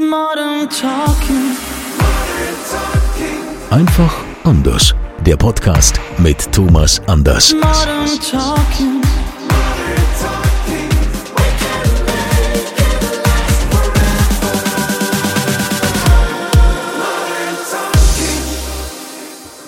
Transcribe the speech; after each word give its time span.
Modern 0.00 0.70
Talking. 0.70 1.56
Einfach 3.68 4.24
anders. 4.44 4.94
Der 5.26 5.36
Podcast 5.36 5.98
mit 6.18 6.52
Thomas 6.52 7.02
Anders. 7.08 7.52
Modern 7.52 8.08
Talking. 8.20 9.02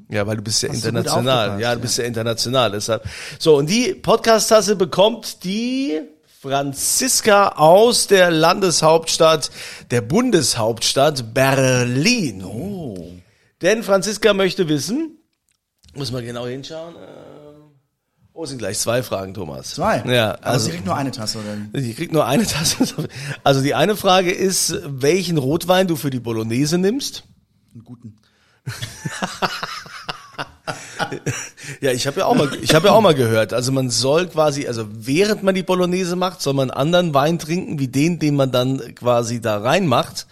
Ja, 0.09 0.27
weil 0.27 0.36
du 0.36 0.42
bist 0.42 0.62
ja 0.62 0.69
Hast 0.69 0.84
du 0.84 0.89
international. 0.89 1.39
aufgepasst, 1.50 1.62
Ja, 1.62 1.75
du 1.75 1.81
bist 1.81 1.98
ja 1.98 2.05
international, 2.05 2.70
deshalb. 2.72 3.05
So, 3.39 3.56
und 3.56 3.69
die 3.70 3.95
Podcast-Tasse 3.95 4.77
bekommt 4.77 5.45
die 5.45 6.00
Franziska 6.41 7.48
aus 7.56 8.06
der 8.06 8.31
Landeshauptstadt, 8.31 9.50
der 9.91 10.00
Bundeshauptstadt 10.00 11.34
Berlin. 11.34 12.44
Oh. 12.44 13.12
Denn 13.62 13.83
Franziska 13.83 14.33
möchte 14.34 14.69
wissen, 14.69 15.19
muss 15.94 16.12
man 16.12 16.25
genau 16.25 16.47
hinschauen. 16.47 16.94
äh, 16.94 16.98
Oh, 18.33 18.44
es 18.44 18.50
sind 18.50 18.59
gleich 18.59 18.78
zwei 18.78 19.03
Fragen, 19.03 19.33
Thomas. 19.33 19.70
Zwei. 19.77 20.03
Ja, 20.06 20.33
Aber 20.34 20.47
also 20.47 20.67
sie 20.67 20.72
kriegt 20.72 20.84
nur 20.84 20.94
eine 20.94 21.11
Tasse, 21.11 21.39
oder? 21.39 21.81
die 21.81 21.94
kriegt 21.94 22.12
nur 22.12 22.27
eine 22.27 22.44
Tasse. 22.47 23.09
Also 23.42 23.62
die 23.62 23.75
eine 23.75 23.97
Frage 23.97 24.31
ist, 24.31 24.78
welchen 24.84 25.39
Rotwein 25.39 25.89
du 25.89 25.97
für 25.97 26.11
die 26.11 26.20
Bolognese 26.20 26.77
nimmst. 26.77 27.25
Einen 27.72 27.83
guten. 27.84 28.17
Ja, 31.81 31.92
ich 31.92 32.06
habe 32.06 32.20
ja 32.20 32.27
auch 32.27 32.34
mal, 32.34 32.50
ich 32.61 32.75
habe 32.75 32.89
ja 32.89 32.92
auch 32.92 33.00
mal 33.00 33.14
gehört. 33.14 33.53
Also 33.53 33.72
man 33.72 33.91
soll 33.91 34.28
quasi, 34.28 34.67
also 34.67 34.86
während 34.91 35.42
man 35.42 35.55
die 35.55 35.62
Bolognese 35.62 36.17
macht, 36.17 36.41
soll 36.41 36.55
man 36.55 36.70
anderen 36.70 37.14
Wein 37.14 37.39
trinken 37.39 37.78
wie 37.78 37.88
den, 37.88 38.19
den 38.19 38.37
man 38.37 38.50
dann 38.50 38.94
quasi 38.94 39.41
da 39.41 39.59
reinmacht. 39.59 40.27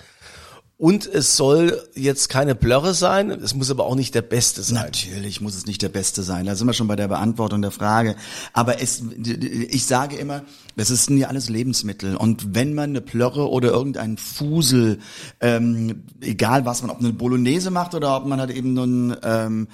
Und 0.84 1.06
es 1.06 1.34
soll 1.34 1.82
jetzt 1.94 2.28
keine 2.28 2.54
Blöre 2.54 2.92
sein. 2.92 3.30
Es 3.30 3.54
muss 3.54 3.70
aber 3.70 3.86
auch 3.86 3.94
nicht 3.94 4.14
der 4.14 4.20
Beste 4.20 4.62
sein. 4.62 4.84
Natürlich 4.84 5.40
muss 5.40 5.54
es 5.54 5.64
nicht 5.64 5.80
der 5.80 5.88
Beste 5.88 6.22
sein. 6.22 6.44
Da 6.44 6.56
sind 6.56 6.66
wir 6.66 6.74
schon 6.74 6.88
bei 6.88 6.94
der 6.94 7.08
Beantwortung 7.08 7.62
der 7.62 7.70
Frage. 7.70 8.16
Aber 8.52 8.82
es, 8.82 9.02
ich 9.24 9.86
sage 9.86 10.16
immer, 10.16 10.42
das 10.76 10.90
ist 10.90 11.08
ja 11.08 11.28
alles 11.28 11.48
Lebensmittel. 11.48 12.16
Und 12.16 12.54
wenn 12.54 12.74
man 12.74 12.90
eine 12.90 13.00
Plörre 13.00 13.48
oder 13.48 13.70
irgendeinen 13.70 14.18
Fusel, 14.18 14.98
ähm, 15.40 16.02
egal 16.20 16.66
was 16.66 16.82
man, 16.82 16.90
ob 16.90 16.98
eine 16.98 17.14
Bolognese 17.14 17.70
macht 17.70 17.94
oder 17.94 18.14
ob 18.14 18.26
man 18.26 18.38
halt 18.38 18.50
eben 18.50 18.74
nun 18.74 19.16
ähm, 19.22 19.68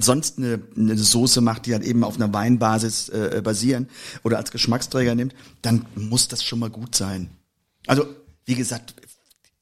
sonst 0.00 0.38
eine, 0.38 0.62
eine 0.78 0.96
Soße 0.96 1.42
macht, 1.42 1.66
die 1.66 1.74
halt 1.74 1.84
eben 1.84 2.02
auf 2.04 2.16
einer 2.16 2.32
Weinbasis 2.32 3.10
äh, 3.10 3.42
basieren 3.44 3.90
oder 4.22 4.38
als 4.38 4.50
Geschmacksträger 4.50 5.14
nimmt, 5.14 5.34
dann 5.60 5.84
muss 5.94 6.28
das 6.28 6.42
schon 6.42 6.58
mal 6.58 6.70
gut 6.70 6.94
sein. 6.94 7.28
Also, 7.86 8.06
wie 8.46 8.54
gesagt, 8.54 8.94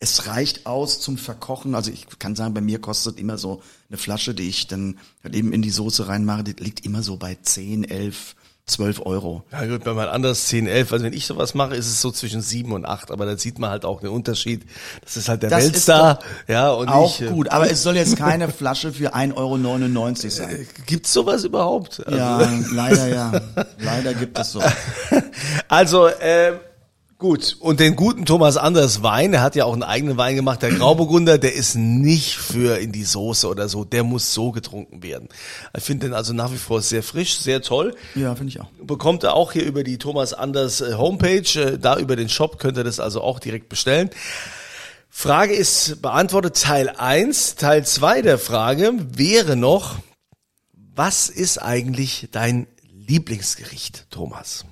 es 0.02 0.26
reicht 0.26 0.66
aus 0.66 1.00
zum 1.00 1.16
Verkochen. 1.16 1.76
Also 1.76 1.92
ich 1.92 2.06
kann 2.18 2.34
sagen, 2.34 2.54
bei 2.54 2.60
mir 2.60 2.80
kostet 2.80 3.20
immer 3.20 3.38
so 3.38 3.62
eine 3.88 3.98
Flasche, 3.98 4.34
die 4.34 4.48
ich 4.48 4.66
dann 4.66 4.98
eben 5.30 5.52
in 5.52 5.62
die 5.62 5.70
Soße 5.70 6.08
reinmache, 6.08 6.42
die 6.42 6.60
liegt 6.60 6.84
immer 6.84 7.04
so 7.04 7.16
bei 7.16 7.38
10, 7.40 7.84
11, 7.84 8.34
12 8.66 9.06
Euro. 9.06 9.44
Ja 9.52 9.64
gut, 9.64 9.86
wenn 9.86 9.94
man 9.94 10.08
anders 10.08 10.46
10, 10.46 10.66
11, 10.66 10.92
also 10.92 11.04
wenn 11.04 11.12
ich 11.12 11.24
sowas 11.24 11.54
mache, 11.54 11.76
ist 11.76 11.86
es 11.86 12.00
so 12.00 12.10
zwischen 12.10 12.40
7 12.40 12.72
und 12.72 12.84
8, 12.84 13.12
aber 13.12 13.26
da 13.26 13.38
sieht 13.38 13.60
man 13.60 13.70
halt 13.70 13.84
auch 13.84 14.00
den 14.00 14.08
Unterschied. 14.10 14.64
Das 15.04 15.16
ist 15.16 15.28
halt 15.28 15.44
der 15.44 15.50
Das 15.50 15.66
Weltstar, 15.66 16.18
ja, 16.48 16.72
und 16.72 16.88
Auch 16.88 17.20
ich, 17.20 17.28
äh, 17.28 17.30
gut, 17.30 17.50
aber 17.50 17.70
es 17.70 17.84
soll 17.84 17.94
jetzt 17.94 18.16
keine 18.16 18.48
Flasche 18.48 18.92
für 18.92 19.14
1,99 19.14 19.36
Euro 19.36 20.14
sein. 20.30 20.66
Gibt's 20.84 21.12
sowas 21.12 21.44
überhaupt? 21.44 22.04
Also, 22.04 22.18
Ja, 22.18 22.50
leider 22.72 23.06
ja. 23.06 23.40
Leider 23.78 24.14
gibt 24.14 24.36
es 24.36 24.50
so. 24.50 24.60
Also, 25.68 26.08
äh, 26.08 26.54
gut. 27.22 27.56
Und 27.60 27.80
den 27.80 27.96
guten 27.96 28.26
Thomas 28.26 28.58
Anders 28.58 29.02
Wein, 29.02 29.32
er 29.32 29.40
hat 29.40 29.56
ja 29.56 29.64
auch 29.64 29.72
einen 29.72 29.84
eigenen 29.84 30.18
Wein 30.18 30.36
gemacht, 30.36 30.60
der 30.60 30.72
Grauburgunder, 30.72 31.38
der 31.38 31.54
ist 31.54 31.76
nicht 31.76 32.36
für 32.36 32.78
in 32.78 32.92
die 32.92 33.04
Soße 33.04 33.48
oder 33.48 33.68
so, 33.70 33.84
der 33.84 34.02
muss 34.02 34.34
so 34.34 34.50
getrunken 34.50 35.02
werden. 35.02 35.28
Ich 35.74 35.84
finde 35.84 36.06
den 36.06 36.14
also 36.14 36.34
nach 36.34 36.52
wie 36.52 36.58
vor 36.58 36.82
sehr 36.82 37.02
frisch, 37.02 37.38
sehr 37.38 37.62
toll. 37.62 37.94
Ja, 38.14 38.34
finde 38.34 38.50
ich 38.50 38.60
auch. 38.60 38.68
Bekommt 38.82 39.22
er 39.22 39.34
auch 39.34 39.52
hier 39.52 39.64
über 39.64 39.84
die 39.84 39.96
Thomas 39.96 40.34
Anders 40.34 40.82
äh, 40.82 40.94
Homepage, 40.94 41.58
äh, 41.58 41.78
da 41.78 41.96
über 41.96 42.16
den 42.16 42.28
Shop 42.28 42.58
könnt 42.58 42.76
ihr 42.76 42.84
das 42.84 43.00
also 43.00 43.22
auch 43.22 43.38
direkt 43.38 43.68
bestellen. 43.70 44.10
Frage 45.08 45.54
ist 45.54 46.02
beantwortet 46.02 46.60
Teil 46.60 46.88
1. 46.88 47.54
Teil 47.54 47.86
2 47.86 48.22
der 48.22 48.38
Frage 48.38 48.92
wäre 49.16 49.56
noch, 49.56 49.96
was 50.94 51.28
ist 51.28 51.58
eigentlich 51.58 52.28
dein 52.32 52.66
Lieblingsgericht, 53.06 54.06
Thomas? 54.10 54.64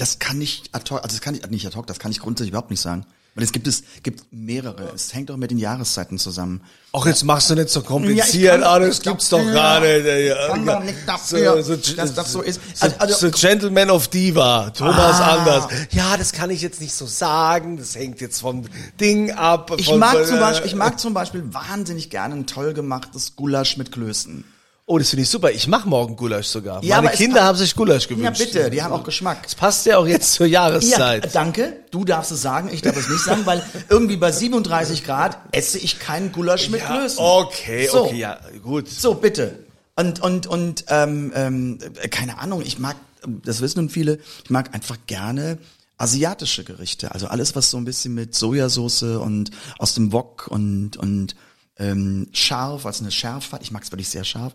Das 0.00 0.18
kann 0.18 0.40
ich 0.40 0.62
ad 0.72 0.90
hoc, 0.90 1.02
also 1.02 1.14
das 1.14 1.20
kann 1.20 1.34
ich 1.34 1.46
nicht 1.50 1.66
ad 1.66 1.76
hoc, 1.76 1.86
das 1.86 1.98
kann 1.98 2.10
ich 2.10 2.20
grundsätzlich 2.20 2.52
überhaupt 2.52 2.70
nicht 2.70 2.80
sagen. 2.80 3.04
Weil 3.34 3.44
es 3.44 3.52
gibt 3.52 3.66
es 3.68 3.82
gibt 4.02 4.24
mehrere. 4.32 4.90
Es 4.94 5.12
hängt 5.14 5.30
auch 5.30 5.36
mit 5.36 5.50
den 5.50 5.58
Jahreszeiten 5.58 6.18
zusammen. 6.18 6.62
Ach, 6.94 7.04
jetzt 7.04 7.22
machst 7.22 7.50
du 7.50 7.54
nicht 7.54 7.68
so 7.68 7.80
Ja, 7.80 7.86
kompliziert, 7.86 8.52
kann 8.54 8.62
ah, 8.64 8.78
das 8.78 9.02
gibt's 9.02 9.28
doch 9.28 9.38
gerade. 9.44 10.26
Ja, 10.26 10.48
kann 10.48 10.66
ja. 10.66 10.74
doch 10.78 10.84
nicht 10.84 10.96
dafür, 11.06 11.62
so, 11.62 11.76
dass 11.76 12.14
das 12.14 12.32
so 12.32 12.40
ist. 12.40 12.60
So, 12.74 12.86
Also- 12.86 12.96
also- 12.98 13.30
so 13.30 13.30
Gentleman 13.30 13.90
of 13.90 14.08
Diva, 14.08 14.70
Thomas 14.70 15.20
Ah. 15.20 15.36
Anders. 15.36 15.68
Ja, 15.92 16.16
das 16.16 16.32
kann 16.32 16.48
ich 16.48 16.62
jetzt 16.62 16.80
nicht 16.80 16.94
so 16.94 17.04
sagen, 17.06 17.76
das 17.76 17.94
hängt 17.94 18.22
jetzt 18.22 18.40
vom 18.40 18.64
Ding 18.98 19.30
ab. 19.32 19.70
Ich 19.76 19.94
mag 19.94 20.26
zum 20.26 20.40
Beispiel, 20.40 20.66
ich 20.66 20.74
mag 20.74 20.98
zum 20.98 21.12
Beispiel 21.12 21.44
wahnsinnig 21.52 22.08
gerne 22.08 22.34
ein 22.34 22.46
toll 22.46 22.72
gemachtes 22.72 23.36
Gulasch 23.36 23.76
mit 23.76 23.92
Klößen. 23.92 24.44
Oh, 24.92 24.98
das 24.98 25.10
finde 25.10 25.22
ich 25.22 25.28
super. 25.28 25.52
Ich 25.52 25.68
mache 25.68 25.88
morgen 25.88 26.16
Gulasch 26.16 26.48
sogar. 26.48 26.82
Ja, 26.82 27.00
Meine 27.00 27.14
Kinder 27.16 27.44
haben 27.44 27.56
sich 27.56 27.76
Gulasch 27.76 28.08
gewünscht. 28.08 28.40
Ja, 28.40 28.44
bitte, 28.44 28.70
die 28.70 28.82
haben 28.82 28.92
auch 28.92 29.04
Geschmack. 29.04 29.44
Das 29.44 29.54
passt 29.54 29.86
ja 29.86 29.98
auch 29.98 30.06
jetzt 30.06 30.32
zur 30.34 30.46
Ja, 30.46 30.68
Jahreszeit. 30.68 31.32
danke. 31.32 31.84
Du 31.92 32.04
darfst 32.04 32.32
es 32.32 32.42
sagen, 32.42 32.68
ich 32.72 32.82
darf 32.82 32.96
es 32.96 33.08
nicht 33.08 33.22
sagen, 33.22 33.46
weil 33.46 33.62
irgendwie 33.88 34.16
bei 34.16 34.32
37 34.32 35.04
Grad 35.04 35.38
esse 35.52 35.78
ich 35.78 36.00
keinen 36.00 36.32
Gulasch 36.32 36.70
mit 36.70 36.80
Ja, 36.80 36.88
Klößen. 36.88 37.18
okay, 37.20 37.86
So. 37.86 38.06
okay, 38.06 38.16
ja, 38.18 38.40
gut. 38.64 38.88
So, 38.88 39.14
bitte. 39.14 39.60
Und, 39.94 40.20
und, 40.22 40.48
und, 40.48 40.84
ähm, 40.88 41.30
ähm, 41.36 41.78
keine 42.10 42.38
Ahnung, 42.40 42.60
ich 42.62 42.80
mag, 42.80 42.96
das 43.44 43.60
wissen 43.60 43.78
nun 43.78 43.90
viele, 43.90 44.18
ich 44.42 44.50
mag 44.50 44.74
einfach 44.74 44.96
gerne 45.06 45.58
asiatische 45.98 46.64
Gerichte. 46.64 47.12
Also 47.12 47.28
alles, 47.28 47.54
was 47.54 47.70
so 47.70 47.76
ein 47.76 47.84
bisschen 47.84 48.14
mit 48.14 48.34
Sojasauce 48.34 49.02
und 49.04 49.50
aus 49.78 49.94
dem 49.94 50.12
Wok 50.12 50.48
und, 50.48 50.96
und 50.96 51.36
ähm, 51.78 52.26
scharf, 52.32 52.86
also 52.86 53.04
eine 53.04 53.12
Schärfe. 53.12 53.58
Ich 53.62 53.70
mag 53.70 53.84
es 53.84 53.92
wirklich 53.92 54.08
sehr 54.08 54.24
scharf. 54.24 54.54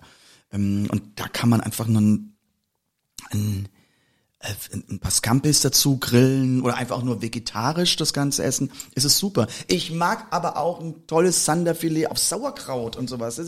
Ähm, 0.55 0.87
und 0.89 1.19
da 1.19 1.27
kann 1.27 1.49
man 1.49 1.61
einfach 1.61 1.87
nur 1.87 2.01
ein, 2.01 2.37
ein 3.31 3.69
ein 4.89 4.99
paar 4.99 5.11
Scampis 5.11 5.61
dazu 5.61 5.97
grillen 5.97 6.61
oder 6.61 6.75
einfach 6.75 7.01
nur 7.03 7.21
vegetarisch 7.21 7.95
das 7.95 8.13
Ganze 8.13 8.43
essen, 8.43 8.71
ist 8.93 9.03
es 9.05 9.17
super. 9.17 9.47
Ich 9.67 9.91
mag 9.91 10.27
aber 10.31 10.57
auch 10.57 10.79
ein 10.79 11.07
tolles 11.07 11.45
Sanderfilet 11.45 12.07
auf 12.07 12.17
Sauerkraut 12.19 12.95
und 12.95 13.09
sowas. 13.09 13.39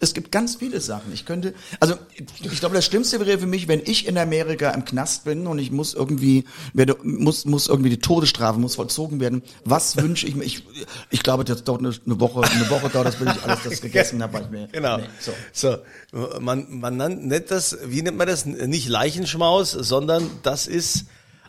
Es 0.00 0.14
gibt 0.14 0.30
ganz 0.32 0.56
viele 0.56 0.80
Sachen. 0.80 1.12
Ich 1.12 1.24
könnte, 1.24 1.54
also 1.80 1.94
ich 2.42 2.60
glaube, 2.60 2.74
das 2.74 2.84
Schlimmste 2.84 3.18
wäre 3.24 3.38
für 3.38 3.46
mich, 3.46 3.68
wenn 3.68 3.80
ich 3.84 4.06
in 4.06 4.18
Amerika 4.18 4.70
im 4.70 4.84
Knast 4.84 5.24
bin 5.24 5.46
und 5.46 5.58
ich 5.58 5.70
muss 5.70 5.94
irgendwie, 5.94 6.44
werde, 6.72 6.96
muss, 7.02 7.44
muss 7.44 7.66
irgendwie 7.68 7.90
die 7.90 7.98
Todesstrafe 8.00 8.58
muss 8.58 8.74
vollzogen 8.76 9.20
werden. 9.20 9.42
Was 9.64 9.96
wünsche 9.96 10.26
ich 10.26 10.34
mir? 10.34 10.44
Ich, 10.44 10.64
ich 11.10 11.22
glaube, 11.22 11.44
das 11.44 11.64
dauert 11.64 11.80
eine, 11.80 11.94
eine 12.04 12.20
Woche, 12.20 12.42
eine 12.42 12.68
Woche 12.70 12.88
dauert 12.90 13.06
das, 13.06 13.16
bis 13.16 13.28
ich 13.34 13.42
alles 13.44 13.58
das 13.64 13.80
gegessen 13.80 14.22
habe. 14.22 14.40
ich 14.40 14.50
mir- 14.50 14.68
Genau. 14.72 14.98
Nee, 14.98 15.04
so. 15.20 15.32
so. 15.52 16.40
man, 16.40 16.66
man 16.80 16.96
nennt 16.96 17.50
das, 17.50 17.78
wie 17.86 18.02
nennt 18.02 18.18
man 18.18 18.26
das? 18.26 18.44
Nicht 18.46 18.88
Leichenschmaus, 18.88 19.70
sondern 19.70 20.28
das 20.42 20.66
ist, 20.66 21.04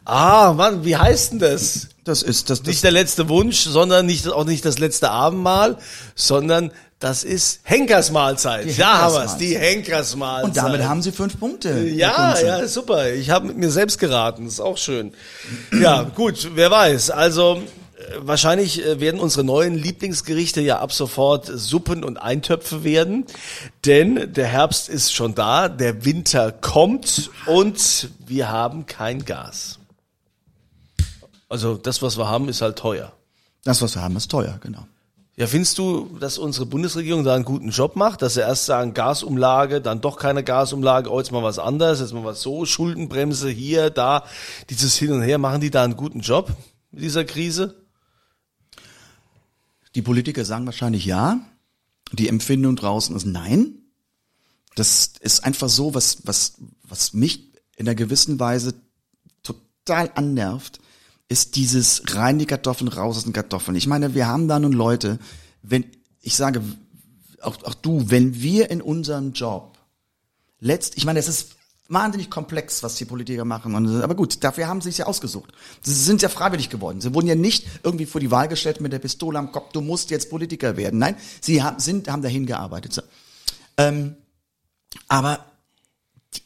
ah, 0.05 0.53
Mann, 0.55 0.83
wie 0.85 0.95
heißt 0.95 1.33
denn 1.33 1.39
das? 1.39 1.89
Das 2.03 2.21
ist 2.21 2.49
das, 2.49 2.59
das 2.59 2.67
Nicht 2.67 2.83
der 2.83 2.91
letzte 2.91 3.29
Wunsch, 3.29 3.61
sondern 3.61 4.05
nicht, 4.05 4.27
auch 4.27 4.45
nicht 4.45 4.63
das 4.63 4.77
letzte 4.77 5.09
Abendmahl, 5.09 5.77
sondern 6.13 6.71
das 6.99 7.23
ist 7.23 7.59
Henkersmahlzeit. 7.63 8.65
Die 8.65 8.75
Da 8.77 8.99
haben 8.99 9.13
wir 9.13 9.23
es, 9.23 9.31
Henkersmahlzeit. 9.31 9.41
die 9.41 9.57
Henkersmahlzeit. 9.57 10.45
und 10.45 10.57
damit 10.57 10.83
haben 10.83 11.01
sie 11.01 11.11
fünf 11.11 11.39
Punkte. 11.39 11.87
Ja, 11.89 12.39
ja, 12.39 12.67
super. 12.67 13.11
Ich 13.11 13.31
habe 13.31 13.47
mit 13.47 13.57
mir 13.57 13.69
selbst 13.71 13.99
geraten, 13.99 14.47
ist 14.47 14.59
auch 14.59 14.77
schön. 14.77 15.13
Ja, 15.79 16.03
gut, 16.03 16.51
wer 16.55 16.71
weiß. 16.71 17.09
Also 17.09 17.61
wahrscheinlich 18.19 18.85
äh, 18.85 18.99
werden 18.99 19.19
unsere 19.19 19.43
neuen 19.43 19.75
Lieblingsgerichte 19.75 20.61
ja 20.61 20.79
ab 20.79 20.93
sofort 20.93 21.45
Suppen 21.45 22.03
und 22.03 22.17
Eintöpfe 22.17 22.83
werden, 22.83 23.25
denn 23.85 24.33
der 24.33 24.47
Herbst 24.47 24.89
ist 24.89 25.13
schon 25.13 25.35
da, 25.35 25.69
der 25.69 26.05
Winter 26.05 26.51
kommt 26.51 27.29
und 27.45 28.09
wir 28.25 28.49
haben 28.49 28.85
kein 28.85 29.25
Gas. 29.25 29.79
Also 31.49 31.75
das, 31.75 32.01
was 32.01 32.17
wir 32.17 32.27
haben, 32.27 32.49
ist 32.49 32.61
halt 32.61 32.77
teuer. 32.77 33.13
Das, 33.63 33.81
was 33.81 33.95
wir 33.95 34.01
haben, 34.01 34.15
ist 34.15 34.29
teuer, 34.29 34.59
genau. 34.61 34.85
Ja, 35.37 35.47
findest 35.47 35.77
du, 35.77 36.17
dass 36.19 36.37
unsere 36.37 36.65
Bundesregierung 36.65 37.25
da 37.25 37.35
einen 37.35 37.43
guten 37.43 37.69
Job 37.69 37.97
macht, 37.97 38.21
dass 38.21 38.35
sie 38.35 38.39
erst 38.39 38.65
sagen 38.65 38.93
Gasumlage, 38.93 39.81
dann 39.81 39.99
doch 39.99 40.17
keine 40.17 40.43
Gasumlage, 40.45 41.11
oh, 41.11 41.19
jetzt 41.19 41.31
mal 41.33 41.43
was 41.43 41.59
anderes, 41.59 41.99
jetzt 41.99 42.13
mal 42.13 42.23
was 42.23 42.41
so, 42.41 42.65
Schuldenbremse 42.65 43.49
hier, 43.49 43.89
da, 43.89 44.23
dieses 44.69 44.95
Hin 44.95 45.11
und 45.11 45.23
Her, 45.23 45.37
machen 45.37 45.59
die 45.59 45.71
da 45.71 45.83
einen 45.83 45.97
guten 45.97 46.21
Job 46.21 46.51
mit 46.91 47.03
dieser 47.03 47.25
Krise? 47.25 47.75
Die 49.95 50.01
Politiker 50.01 50.45
sagen 50.45 50.65
wahrscheinlich 50.65 51.05
ja. 51.05 51.39
Die 52.11 52.27
Empfindung 52.27 52.75
draußen 52.75 53.15
ist 53.15 53.25
nein. 53.25 53.79
Das 54.75 55.13
ist 55.21 55.43
einfach 55.43 55.69
so, 55.69 55.93
was, 55.93 56.19
was, 56.25 56.55
was 56.83 57.13
mich 57.13 57.53
in 57.77 57.87
einer 57.87 57.95
gewissen 57.95 58.39
Weise 58.39 58.75
total 59.41 60.11
annervt, 60.15 60.79
ist 61.29 61.55
dieses 61.55 62.03
rein 62.13 62.37
die 62.37 62.45
Kartoffeln, 62.45 62.89
raus 62.89 63.17
aus 63.17 63.23
den 63.23 63.33
Kartoffeln. 63.33 63.75
Ich 63.75 63.87
meine, 63.87 64.13
wir 64.13 64.27
haben 64.27 64.47
da 64.47 64.59
nun 64.59 64.73
Leute, 64.73 65.17
wenn, 65.63 65.85
ich 66.21 66.35
sage, 66.35 66.61
auch, 67.41 67.63
auch 67.63 67.73
du, 67.73 68.09
wenn 68.09 68.41
wir 68.41 68.69
in 68.69 68.81
unserem 68.81 69.31
Job 69.31 69.77
letzt, 70.59 70.97
ich 70.97 71.05
meine, 71.05 71.19
es 71.19 71.27
ist 71.27 71.54
wahnsinnig 71.87 72.29
komplex, 72.29 72.81
was 72.83 72.95
die 72.95 73.05
Politiker 73.05 73.45
machen. 73.45 73.75
Und, 73.75 74.01
aber 74.01 74.15
gut, 74.15 74.43
dafür 74.43 74.67
haben 74.67 74.81
sie 74.81 74.89
es 74.89 74.97
ja 74.97 75.05
ausgesucht. 75.05 75.51
Sie 75.81 75.93
sind 75.93 76.21
ja 76.21 76.29
freiwillig 76.29 76.69
geworden. 76.69 77.01
Sie 77.01 77.13
wurden 77.13 77.27
ja 77.27 77.35
nicht 77.35 77.65
irgendwie 77.83 78.05
vor 78.05 78.21
die 78.21 78.31
Wahl 78.31 78.47
gestellt 78.47 78.81
mit 78.81 78.91
der 78.91 78.99
Pistole 78.99 79.37
am 79.37 79.51
Kopf, 79.51 79.71
du 79.71 79.81
musst 79.81 80.09
jetzt 80.09 80.29
Politiker 80.29 80.77
werden. 80.77 80.99
Nein, 80.99 81.15
sie 81.41 81.61
haben, 81.61 81.79
sind, 81.79 82.07
haben 82.09 82.21
dahin 82.21 82.45
gearbeitet. 82.45 82.93
So. 82.93 83.01
Ähm, 83.77 84.15
aber 85.07 85.45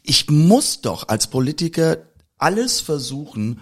ich 0.04 0.30
muss 0.30 0.82
doch 0.82 1.08
als 1.08 1.28
Politiker 1.28 1.98
alles 2.38 2.82
versuchen, 2.82 3.62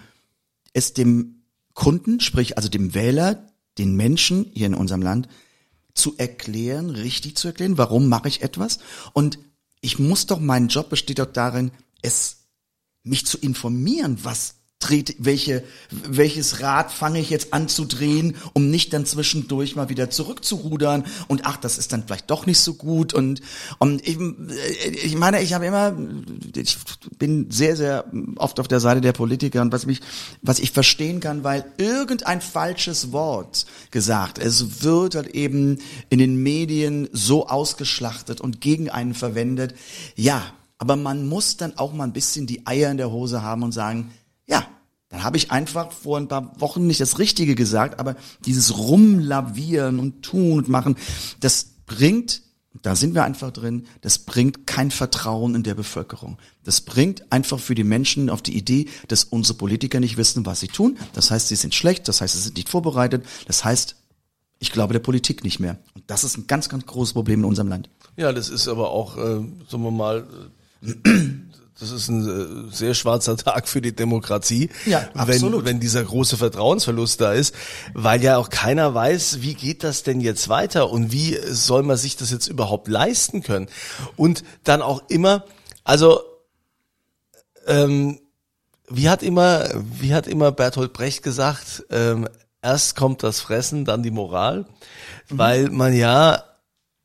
es 0.72 0.94
dem 0.94 1.42
Kunden, 1.74 2.20
sprich 2.20 2.56
also 2.56 2.68
dem 2.68 2.94
Wähler, 2.94 3.46
den 3.78 3.94
Menschen 3.94 4.50
hier 4.54 4.66
in 4.66 4.74
unserem 4.74 5.02
Land, 5.02 5.28
zu 5.94 6.14
erklären, 6.16 6.90
richtig 6.90 7.36
zu 7.36 7.48
erklären, 7.48 7.78
warum 7.78 8.08
mache 8.08 8.28
ich 8.28 8.42
etwas. 8.42 8.78
Und 9.12 9.38
ich 9.80 9.98
muss 9.98 10.26
doch, 10.26 10.40
mein 10.40 10.68
Job 10.68 10.90
besteht 10.90 11.18
doch 11.18 11.26
darin, 11.26 11.70
es, 12.02 12.48
mich 13.02 13.26
zu 13.26 13.38
informieren, 13.38 14.18
was 14.22 14.56
trete, 14.80 15.12
welche, 15.18 15.64
welches 15.90 16.60
Rad 16.60 16.92
fange 16.92 17.18
ich 17.18 17.30
jetzt 17.30 17.52
an 17.52 17.68
zu 17.68 17.84
drehen, 17.84 18.36
um 18.52 18.70
nicht 18.70 18.92
dann 18.92 19.04
zwischendurch 19.06 19.74
mal 19.74 19.88
wieder 19.88 20.08
zurückzurudern 20.08 21.04
und 21.26 21.46
ach, 21.46 21.56
das 21.56 21.78
ist 21.78 21.92
dann 21.92 22.04
vielleicht 22.04 22.30
doch 22.30 22.46
nicht 22.46 22.60
so 22.60 22.74
gut 22.74 23.12
und, 23.12 23.40
und 23.78 24.06
ich, 24.06 24.18
ich 25.02 25.16
meine, 25.16 25.42
ich 25.42 25.52
habe 25.52 25.66
immer, 25.66 25.96
ich 26.54 26.78
bin 27.18 27.50
sehr, 27.50 27.74
sehr 27.74 28.04
oft 28.36 28.60
auf 28.60 28.68
der 28.68 28.78
Seite 28.78 29.00
der 29.00 29.12
Politiker 29.12 29.62
und 29.62 29.72
was 29.72 29.84
mich, 29.84 30.00
was 30.42 30.60
ich 30.60 30.70
verstehen 30.70 31.18
kann, 31.18 31.42
weil 31.42 31.64
irgendein 31.76 32.40
falsches 32.40 33.10
Wort 33.10 33.66
gesagt, 33.90 34.38
es 34.38 34.84
wird 34.84 35.16
halt 35.16 35.34
eben 35.34 35.78
in 36.08 36.20
den 36.20 36.36
Medien 36.36 37.08
so 37.12 37.48
ausgeschlachtet 37.48 38.40
und 38.40 38.60
gegen 38.60 38.90
einen 38.90 39.14
verwendet. 39.14 39.74
Ja, 40.14 40.52
aber 40.78 40.94
man 40.94 41.26
muss 41.26 41.56
dann 41.56 41.76
auch 41.76 41.92
mal 41.92 42.04
ein 42.04 42.12
bisschen 42.12 42.46
die 42.46 42.64
Eier 42.64 42.92
in 42.92 42.96
der 42.96 43.10
Hose 43.10 43.42
haben 43.42 43.64
und 43.64 43.72
sagen, 43.72 44.12
ja, 44.48 44.66
dann 45.10 45.24
habe 45.24 45.36
ich 45.36 45.50
einfach 45.50 45.92
vor 45.92 46.18
ein 46.18 46.28
paar 46.28 46.60
Wochen 46.60 46.86
nicht 46.86 47.00
das 47.00 47.18
Richtige 47.18 47.54
gesagt, 47.54 47.98
aber 47.98 48.16
dieses 48.44 48.76
Rumlavieren 48.76 49.98
und 49.98 50.22
tun 50.22 50.58
und 50.58 50.68
machen, 50.68 50.96
das 51.40 51.66
bringt, 51.86 52.42
da 52.82 52.94
sind 52.94 53.14
wir 53.14 53.24
einfach 53.24 53.50
drin, 53.50 53.86
das 54.02 54.18
bringt 54.18 54.66
kein 54.66 54.90
Vertrauen 54.90 55.54
in 55.54 55.62
der 55.62 55.74
Bevölkerung. 55.74 56.38
Das 56.64 56.82
bringt 56.82 57.32
einfach 57.32 57.58
für 57.58 57.74
die 57.74 57.84
Menschen 57.84 58.28
auf 58.28 58.42
die 58.42 58.56
Idee, 58.56 58.88
dass 59.08 59.24
unsere 59.24 59.56
Politiker 59.56 60.00
nicht 60.00 60.18
wissen, 60.18 60.44
was 60.44 60.60
sie 60.60 60.68
tun. 60.68 60.98
Das 61.14 61.30
heißt, 61.30 61.48
sie 61.48 61.56
sind 61.56 61.74
schlecht, 61.74 62.06
das 62.08 62.20
heißt, 62.20 62.34
sie 62.34 62.42
sind 62.42 62.56
nicht 62.56 62.68
vorbereitet, 62.68 63.24
das 63.46 63.64
heißt, 63.64 63.96
ich 64.58 64.72
glaube 64.72 64.92
der 64.92 65.00
Politik 65.00 65.44
nicht 65.44 65.58
mehr. 65.60 65.78
Und 65.94 66.04
das 66.08 66.24
ist 66.24 66.36
ein 66.36 66.46
ganz, 66.46 66.68
ganz 66.68 66.84
großes 66.84 67.14
Problem 67.14 67.40
in 67.40 67.46
unserem 67.46 67.68
Land. 67.68 67.88
Ja, 68.16 68.32
das 68.32 68.48
ist 68.50 68.68
aber 68.68 68.90
auch, 68.90 69.16
äh, 69.16 69.40
sagen 69.68 69.84
wir 69.84 69.90
mal, 69.90 70.26
äh, 70.82 70.92
das 71.80 71.92
ist 71.92 72.08
ein 72.08 72.68
äh, 72.68 72.72
sehr 72.74 72.94
schwarzer 72.94 73.36
Tag 73.36 73.68
für 73.68 73.80
die 73.80 73.94
Demokratie, 73.94 74.70
Ja, 74.84 75.08
absolut. 75.14 75.60
wenn, 75.60 75.64
wenn 75.64 75.80
dieser 75.80 76.02
große 76.02 76.36
Vertrauensverlust 76.36 77.20
da 77.20 77.32
ist, 77.32 77.54
weil 77.94 78.22
ja 78.22 78.36
auch 78.36 78.50
keiner 78.50 78.94
weiß, 78.94 79.42
wie 79.42 79.54
geht 79.54 79.84
das 79.84 80.02
denn 80.02 80.20
jetzt 80.20 80.48
weiter 80.48 80.90
und 80.90 81.12
wie 81.12 81.38
soll 81.48 81.82
man 81.84 81.96
sich 81.96 82.16
das 82.16 82.30
jetzt 82.30 82.48
überhaupt 82.48 82.88
leisten 82.88 83.42
können. 83.42 83.68
Und 84.16 84.42
dann 84.64 84.82
auch 84.82 85.02
immer, 85.08 85.44
also 85.84 86.20
ähm, 87.66 88.18
wie 88.88 89.08
hat 89.08 89.22
immer, 89.22 89.68
wie 90.00 90.14
hat 90.14 90.26
immer 90.26 90.50
Bertolt 90.50 90.92
Brecht 90.92 91.22
gesagt, 91.22 91.84
ähm, 91.90 92.28
erst 92.62 92.96
kommt 92.96 93.22
das 93.22 93.40
Fressen, 93.40 93.84
dann 93.84 94.02
die 94.02 94.10
Moral, 94.10 94.66
weil 95.28 95.70
man 95.70 95.94
ja 95.94 96.42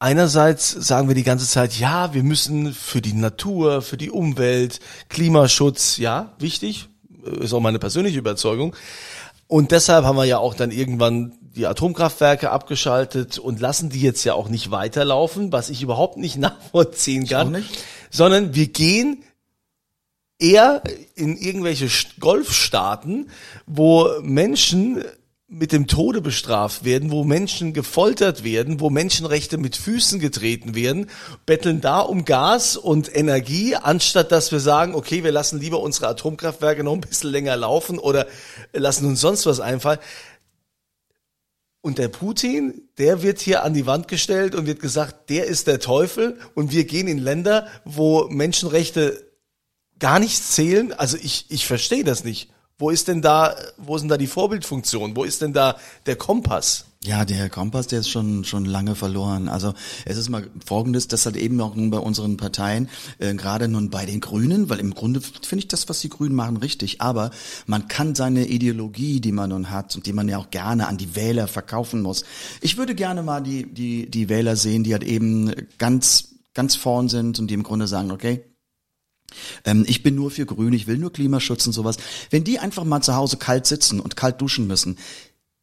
einerseits 0.03 0.69
sagen 0.71 1.07
wir 1.07 1.15
die 1.15 1.23
ganze 1.23 1.47
Zeit, 1.47 1.79
ja, 1.79 2.13
wir 2.13 2.23
müssen 2.23 2.73
für 2.73 3.01
die 3.01 3.13
Natur, 3.13 3.81
für 3.81 3.95
die 3.95 4.11
Umwelt, 4.11 4.79
Klimaschutz, 5.07 5.97
ja, 5.97 6.33
wichtig, 6.39 6.89
ist 7.39 7.53
auch 7.53 7.61
meine 7.61 7.79
persönliche 7.79 8.19
Überzeugung. 8.19 8.75
Und 9.47 9.71
deshalb 9.71 10.03
haben 10.03 10.17
wir 10.17 10.25
ja 10.25 10.39
auch 10.39 10.55
dann 10.55 10.71
irgendwann 10.71 11.33
die 11.41 11.67
Atomkraftwerke 11.67 12.49
abgeschaltet 12.51 13.37
und 13.37 13.61
lassen 13.61 13.89
die 13.89 14.01
jetzt 14.01 14.23
ja 14.25 14.33
auch 14.33 14.49
nicht 14.49 14.71
weiterlaufen, 14.71 15.51
was 15.53 15.69
ich 15.69 15.81
überhaupt 15.81 16.17
nicht 16.17 16.37
nachvollziehen 16.47 17.25
kann, 17.25 17.51
nicht. 17.53 17.69
sondern 18.11 18.53
wir 18.55 18.67
gehen 18.67 19.23
eher 20.37 20.83
in 21.15 21.37
irgendwelche 21.37 21.85
St- 21.85 22.19
Golfstaaten, 22.19 23.29
wo 23.65 24.09
Menschen 24.21 25.03
mit 25.53 25.71
dem 25.71 25.87
Tode 25.87 26.19
bestraft 26.19 26.83
werden, 26.83 27.11
wo 27.11 27.23
Menschen 27.23 27.73
gefoltert 27.73 28.43
werden, 28.43 28.79
wo 28.79 28.89
Menschenrechte 28.89 29.57
mit 29.57 29.75
Füßen 29.75 30.19
getreten 30.19 30.73
werden, 30.73 31.09
betteln 31.45 31.79
da 31.79 31.99
um 31.99 32.25
Gas 32.25 32.75
und 32.75 33.15
Energie, 33.15 33.75
anstatt 33.75 34.31
dass 34.31 34.51
wir 34.51 34.59
sagen, 34.59 34.95
okay, 34.95 35.23
wir 35.23 35.31
lassen 35.31 35.59
lieber 35.59 35.79
unsere 35.79 36.07
Atomkraftwerke 36.07 36.83
noch 36.83 36.93
ein 36.93 37.01
bisschen 37.01 37.29
länger 37.29 37.55
laufen 37.55 37.99
oder 37.99 38.25
lassen 38.73 39.05
uns 39.05 39.21
sonst 39.21 39.45
was 39.45 39.59
einfallen. 39.59 39.99
Und 41.81 41.97
der 41.97 42.07
Putin, 42.07 42.89
der 42.97 43.21
wird 43.21 43.39
hier 43.39 43.63
an 43.63 43.73
die 43.73 43.85
Wand 43.85 44.07
gestellt 44.07 44.55
und 44.55 44.65
wird 44.65 44.79
gesagt, 44.79 45.29
der 45.29 45.45
ist 45.45 45.67
der 45.67 45.79
Teufel 45.79 46.39
und 46.55 46.71
wir 46.71 46.85
gehen 46.85 47.07
in 47.07 47.19
Länder, 47.19 47.67
wo 47.85 48.27
Menschenrechte 48.29 49.29
gar 49.99 50.17
nichts 50.17 50.51
zählen. 50.51 50.93
Also 50.93 51.17
ich, 51.17 51.45
ich 51.49 51.67
verstehe 51.67 52.03
das 52.03 52.23
nicht. 52.23 52.52
Wo 52.83 52.89
ist 52.89 53.07
denn 53.07 53.21
da, 53.21 53.55
wo 53.77 53.97
sind 53.97 54.09
da 54.09 54.17
die 54.17 54.27
Vorbildfunktion? 54.27 55.15
Wo 55.15 55.23
ist 55.23 55.41
denn 55.41 55.53
da 55.53 55.77
der 56.05 56.17
Kompass? 56.17 56.83
Ja, 57.05 57.23
der 57.23 57.49
Kompass, 57.49 57.87
der 57.87 58.01
ist 58.01 58.09
schon 58.09 58.43
schon 58.43 58.65
lange 58.65 58.95
verloren. 58.95 59.47
Also 59.47 59.73
es 60.03 60.17
ist 60.17 60.27
mal 60.27 60.49
Folgendes, 60.65 61.07
das 61.07 61.25
hat 61.25 61.37
eben 61.37 61.61
auch 61.61 61.75
nun 61.75 61.91
bei 61.91 61.99
unseren 61.99 62.35
Parteien, 62.35 62.89
äh, 63.19 63.35
gerade 63.35 63.69
nun 63.69 63.89
bei 63.89 64.05
den 64.05 64.19
Grünen, 64.19 64.69
weil 64.69 64.81
im 64.81 64.93
Grunde 64.93 65.21
finde 65.21 65.59
ich 65.59 65.69
das, 65.69 65.87
was 65.87 66.01
die 66.01 66.09
Grünen 66.09 66.35
machen, 66.35 66.57
richtig. 66.57 66.99
Aber 66.99 67.31
man 67.67 67.87
kann 67.87 68.15
seine 68.15 68.47
Ideologie, 68.47 69.21
die 69.21 69.31
man 69.31 69.51
nun 69.51 69.69
hat 69.69 69.95
und 69.95 70.05
die 70.05 70.11
man 70.11 70.27
ja 70.27 70.37
auch 70.37 70.49
gerne 70.49 70.87
an 70.87 70.97
die 70.97 71.15
Wähler 71.15 71.47
verkaufen 71.47 72.01
muss. 72.01 72.25
Ich 72.59 72.77
würde 72.77 72.95
gerne 72.95 73.23
mal 73.23 73.39
die 73.39 73.63
die 73.73 74.11
die 74.11 74.27
Wähler 74.27 74.57
sehen, 74.57 74.83
die 74.83 74.91
halt 74.91 75.05
eben 75.05 75.53
ganz 75.77 76.33
ganz 76.53 76.75
vorn 76.75 77.07
sind 77.07 77.39
und 77.39 77.47
die 77.47 77.53
im 77.53 77.63
Grunde 77.63 77.87
sagen, 77.87 78.11
okay, 78.11 78.43
ähm, 79.65 79.85
ich 79.87 80.03
bin 80.03 80.15
nur 80.15 80.31
für 80.31 80.45
Grün, 80.45 80.73
ich 80.73 80.87
will 80.87 80.97
nur 80.97 81.13
Klimaschutz 81.13 81.65
und 81.67 81.73
sowas. 81.73 81.97
Wenn 82.29 82.43
die 82.43 82.59
einfach 82.59 82.83
mal 82.83 83.01
zu 83.01 83.15
Hause 83.15 83.37
kalt 83.37 83.65
sitzen 83.65 83.99
und 83.99 84.15
kalt 84.15 84.41
duschen 84.41 84.67
müssen, 84.67 84.97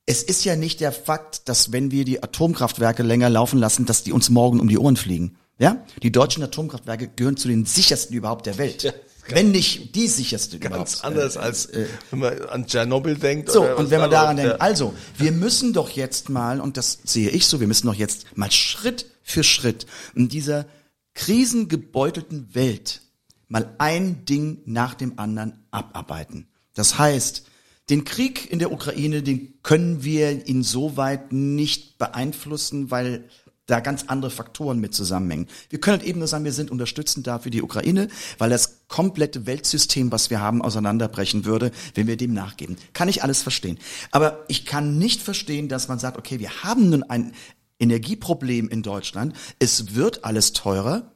es 0.06 0.22
ist 0.22 0.44
ja 0.44 0.56
nicht 0.56 0.80
der 0.80 0.92
Fakt, 0.92 1.48
dass 1.48 1.72
wenn 1.72 1.90
wir 1.90 2.04
die 2.04 2.22
Atomkraftwerke 2.22 3.02
länger 3.02 3.30
laufen 3.30 3.58
lassen, 3.58 3.86
dass 3.86 4.02
die 4.02 4.12
uns 4.12 4.28
morgen 4.30 4.58
um 4.58 4.68
die 4.68 4.78
Ohren 4.78 4.96
fliegen. 4.96 5.36
Ja? 5.58 5.84
Die 6.02 6.10
deutschen 6.10 6.42
Atomkraftwerke 6.42 7.08
gehören 7.08 7.36
zu 7.36 7.46
den 7.46 7.64
sichersten 7.64 8.16
überhaupt 8.16 8.46
der 8.46 8.58
Welt. 8.58 8.82
Ja, 8.82 8.92
wenn 9.28 9.52
nicht 9.52 9.94
die 9.94 10.08
sicherste 10.08 10.58
Ganz 10.58 10.74
überhaupt. 10.74 11.04
anders 11.04 11.36
als 11.36 11.68
wenn 12.10 12.18
man 12.18 12.42
an 12.48 12.66
Tschernobyl 12.66 13.16
denkt. 13.16 13.50
So, 13.50 13.62
und 13.62 13.90
wenn 13.90 14.00
man 14.00 14.10
da 14.10 14.22
daran 14.22 14.36
denkt, 14.36 14.60
also, 14.60 14.94
wir 15.16 15.32
müssen 15.32 15.72
doch 15.72 15.90
jetzt 15.90 16.28
mal, 16.28 16.60
und 16.60 16.76
das 16.76 16.98
sehe 17.04 17.30
ich 17.30 17.46
so, 17.46 17.60
wir 17.60 17.68
müssen 17.68 17.86
doch 17.86 17.94
jetzt 17.94 18.36
mal 18.36 18.50
Schritt 18.50 19.06
für 19.22 19.44
Schritt 19.44 19.86
in 20.14 20.28
dieser 20.28 20.66
krisengebeutelten 21.14 22.54
Welt 22.54 23.02
mal 23.50 23.74
ein 23.76 24.24
Ding 24.24 24.62
nach 24.64 24.94
dem 24.94 25.18
anderen 25.18 25.66
abarbeiten. 25.70 26.48
Das 26.74 26.98
heißt, 26.98 27.44
den 27.90 28.04
Krieg 28.04 28.50
in 28.50 28.60
der 28.60 28.72
Ukraine, 28.72 29.22
den 29.22 29.60
können 29.62 30.04
wir 30.04 30.46
insoweit 30.46 31.32
nicht 31.32 31.98
beeinflussen, 31.98 32.90
weil 32.90 33.28
da 33.66 33.80
ganz 33.80 34.04
andere 34.08 34.30
Faktoren 34.30 34.80
mit 34.80 34.94
zusammenhängen. 34.94 35.46
Wir 35.68 35.80
können 35.80 35.98
halt 35.98 36.08
eben 36.08 36.18
nur 36.18 36.28
sagen, 36.28 36.44
wir 36.44 36.52
sind 36.52 36.70
unterstützend 36.70 37.26
da 37.26 37.38
für 37.38 37.50
die 37.50 37.62
Ukraine, 37.62 38.08
weil 38.38 38.50
das 38.50 38.86
komplette 38.88 39.46
Weltsystem, 39.46 40.10
was 40.12 40.30
wir 40.30 40.40
haben, 40.40 40.62
auseinanderbrechen 40.62 41.44
würde, 41.44 41.70
wenn 41.94 42.06
wir 42.06 42.16
dem 42.16 42.32
nachgeben. 42.32 42.76
Kann 42.92 43.08
ich 43.08 43.22
alles 43.22 43.42
verstehen. 43.42 43.78
Aber 44.10 44.44
ich 44.48 44.66
kann 44.66 44.98
nicht 44.98 45.22
verstehen, 45.22 45.68
dass 45.68 45.88
man 45.88 45.98
sagt, 45.98 46.18
okay, 46.18 46.38
wir 46.40 46.62
haben 46.62 46.90
nun 46.90 47.02
ein 47.04 47.32
Energieproblem 47.78 48.68
in 48.68 48.82
Deutschland, 48.82 49.34
es 49.58 49.94
wird 49.94 50.24
alles 50.24 50.52
teurer, 50.52 51.12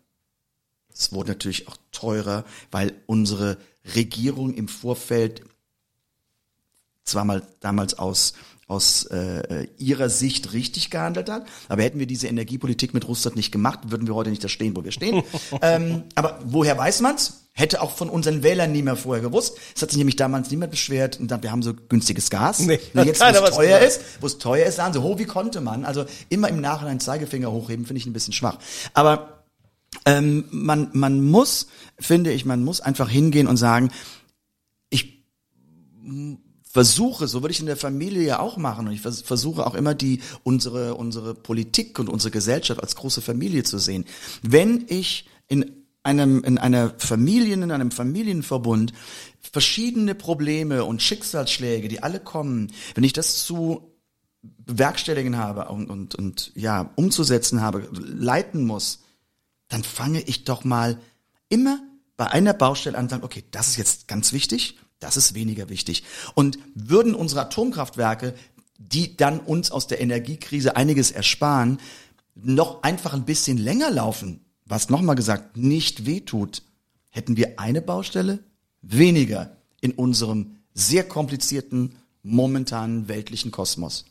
es 0.95 1.13
wurde 1.13 1.31
natürlich 1.31 1.69
auch 1.69 1.77
teurer, 1.93 2.45
weil 2.71 2.95
unsere 3.07 3.59
Regierung 3.95 4.55
im 4.55 4.69
Vorfeld 4.69 5.43
zwar 7.05 7.25
mal 7.25 7.43
damals 7.61 7.99
aus 7.99 8.35
aus 8.67 9.05
äh, 9.07 9.67
ihrer 9.77 10.09
Sicht 10.09 10.53
richtig 10.53 10.91
gehandelt 10.91 11.29
hat. 11.29 11.47
Aber 11.69 11.83
hätten 11.83 11.99
wir 11.99 12.07
diese 12.07 12.29
Energiepolitik 12.29 12.95
mit 12.95 13.07
Russland 13.07 13.37
nicht 13.37 13.53
gemacht, 13.53 13.81
würden 13.91 14.07
wir 14.07 14.15
heute 14.15 14.31
nicht 14.31 14.43
da 14.43 14.49
stehen, 14.49 14.75
wo 14.75 14.85
wir 14.85 14.93
stehen. 14.93 15.23
ähm, 15.63 16.05
aber 16.15 16.39
woher 16.45 16.79
weiß 16.79 17.01
man's? 17.01 17.41
Hätte 17.53 17.83
auch 17.83 17.93
von 17.93 18.09
unseren 18.09 18.43
Wählern 18.43 18.73
niemand 18.73 18.99
vorher 18.99 19.23
gewusst. 19.23 19.59
Es 19.77 19.83
hat 19.83 19.91
sich 19.91 19.99
nämlich 19.99 20.17
damals 20.17 20.51
niemand 20.51 20.73
beschwert 20.73 21.21
und 21.21 21.31
dann, 21.31 21.43
wir 21.43 21.53
haben 21.53 21.63
so 21.63 21.73
günstiges 21.75 22.31
Gas. 22.31 22.61
Nee, 22.61 22.81
Und 22.95 23.05
jetzt, 23.05 23.21
wo 23.21 23.25
es 23.27 23.51
teuer 23.55 23.79
gesagt. 23.79 23.85
ist, 23.85 24.23
wo 24.23 24.27
es 24.27 24.39
teuer 24.39 24.67
ist, 24.67 24.77
sagen 24.77 24.93
sie, 24.93 25.03
ho, 25.03 25.19
wie 25.19 25.25
konnte 25.25 25.61
man? 25.61 25.85
Also 25.85 26.05
immer 26.31 26.49
im 26.49 26.61
Nachhinein 26.61 26.99
Zeigefinger 26.99 27.53
hochheben, 27.53 27.87
finde 27.87 27.99
ich 27.99 28.07
ein 28.07 28.13
bisschen 28.13 28.33
schwach. 28.33 28.59
Aber 28.93 29.34
ähm, 30.05 30.45
man, 30.51 30.91
man 30.93 31.23
muss, 31.25 31.69
finde 31.99 32.33
ich, 32.33 32.45
man 32.45 32.65
muss 32.65 32.81
einfach 32.81 33.09
hingehen 33.09 33.47
und 33.47 33.57
sagen, 33.57 33.91
ich 34.91 35.25
versuche, 36.63 37.29
so 37.29 37.43
würde 37.43 37.53
ich 37.53 37.61
in 37.61 37.67
der 37.67 37.77
Familie 37.77 38.25
ja 38.25 38.41
auch 38.41 38.57
machen, 38.57 38.89
und 38.89 38.93
ich 38.93 39.01
vers 39.01 39.23
versuche 39.23 39.67
auch 39.67 39.75
immer 39.75 39.95
die, 39.95 40.21
unsere, 40.43 40.95
unsere 40.95 41.35
Politik 41.35 41.99
und 41.99 42.09
unsere 42.09 42.33
Gesellschaft 42.33 42.83
als 42.83 42.97
große 42.97 43.21
Familie 43.21 43.63
zu 43.63 43.79
sehen. 43.79 44.05
Wenn 44.43 44.85
ich 44.89 45.27
in 45.47 45.85
einem, 46.03 46.45
in 46.45 46.59
einer 46.59 46.93
Familie, 46.99 47.55
in 47.55 47.71
einem 47.71 47.91
Familienverbund 47.91 48.93
verschiedene 49.41 50.15
Probleme 50.15 50.85
und 50.85 51.01
Schicksalsschläge, 51.01 51.89
die 51.89 52.03
alle 52.03 52.21
kommen, 52.21 52.73
wenn 52.95 53.05
ich 53.05 53.13
das 53.13 53.45
zu 53.45 53.95
bewerkstelligen 54.43 55.39
habe 55.39 55.67
und, 55.69 55.89
und, 55.89 56.15
und 56.15 56.53
ja, 56.55 56.91
umzusetzen 56.97 57.61
habe, 57.63 57.89
leiten 57.93 58.65
muss, 58.65 59.04
dann 59.69 59.83
fange 59.83 60.21
ich 60.21 60.45
doch 60.45 60.65
mal 60.65 60.99
immer 61.49 61.81
bei 62.17 62.27
einer 62.29 62.53
Baustelle 62.55 62.97
an 62.97 63.05
und 63.05 63.11
sage, 63.11 63.25
okay, 63.25 63.45
das 63.51 63.69
ist 63.69 63.77
jetzt 63.77 64.09
ganz 64.09 64.33
wichtig, 64.33 64.79
das 65.01 65.17
ist 65.17 65.35
weniger 65.35 65.69
wichtig. 65.69 66.05
Und 66.35 66.59
würden 66.75 67.15
unsere 67.15 67.43
Atomkraftwerke, 67.43 68.35
die 68.79 69.17
dann 69.17 69.41
uns 69.41 69.71
aus 69.71 69.87
der 69.87 70.01
Energiekrise 70.01 70.77
einiges 70.77 71.11
ersparen, 71.11 71.79
noch 72.35 72.83
einfach 72.83 73.15
ein 73.15 73.25
bisschen 73.25 73.59
länger 73.59 73.91
laufen, 73.91 74.45
was 74.65 74.91
nochmal 74.91 75.17
gesagt 75.17 75.57
nicht 75.57 76.07
wehtut, 76.07 76.63
hätten 77.11 77.37
wir 77.37 77.59
eine 77.61 77.81
Baustelle 77.81 78.41
weniger 78.83 79.57
in 79.81 79.93
unserem 79.93 80.57
sehr 80.73 81.05
komplizierten, 81.05 81.97
momentanen 82.23 83.09
weltlichen 83.09 83.51
Kosmos. 83.51 84.07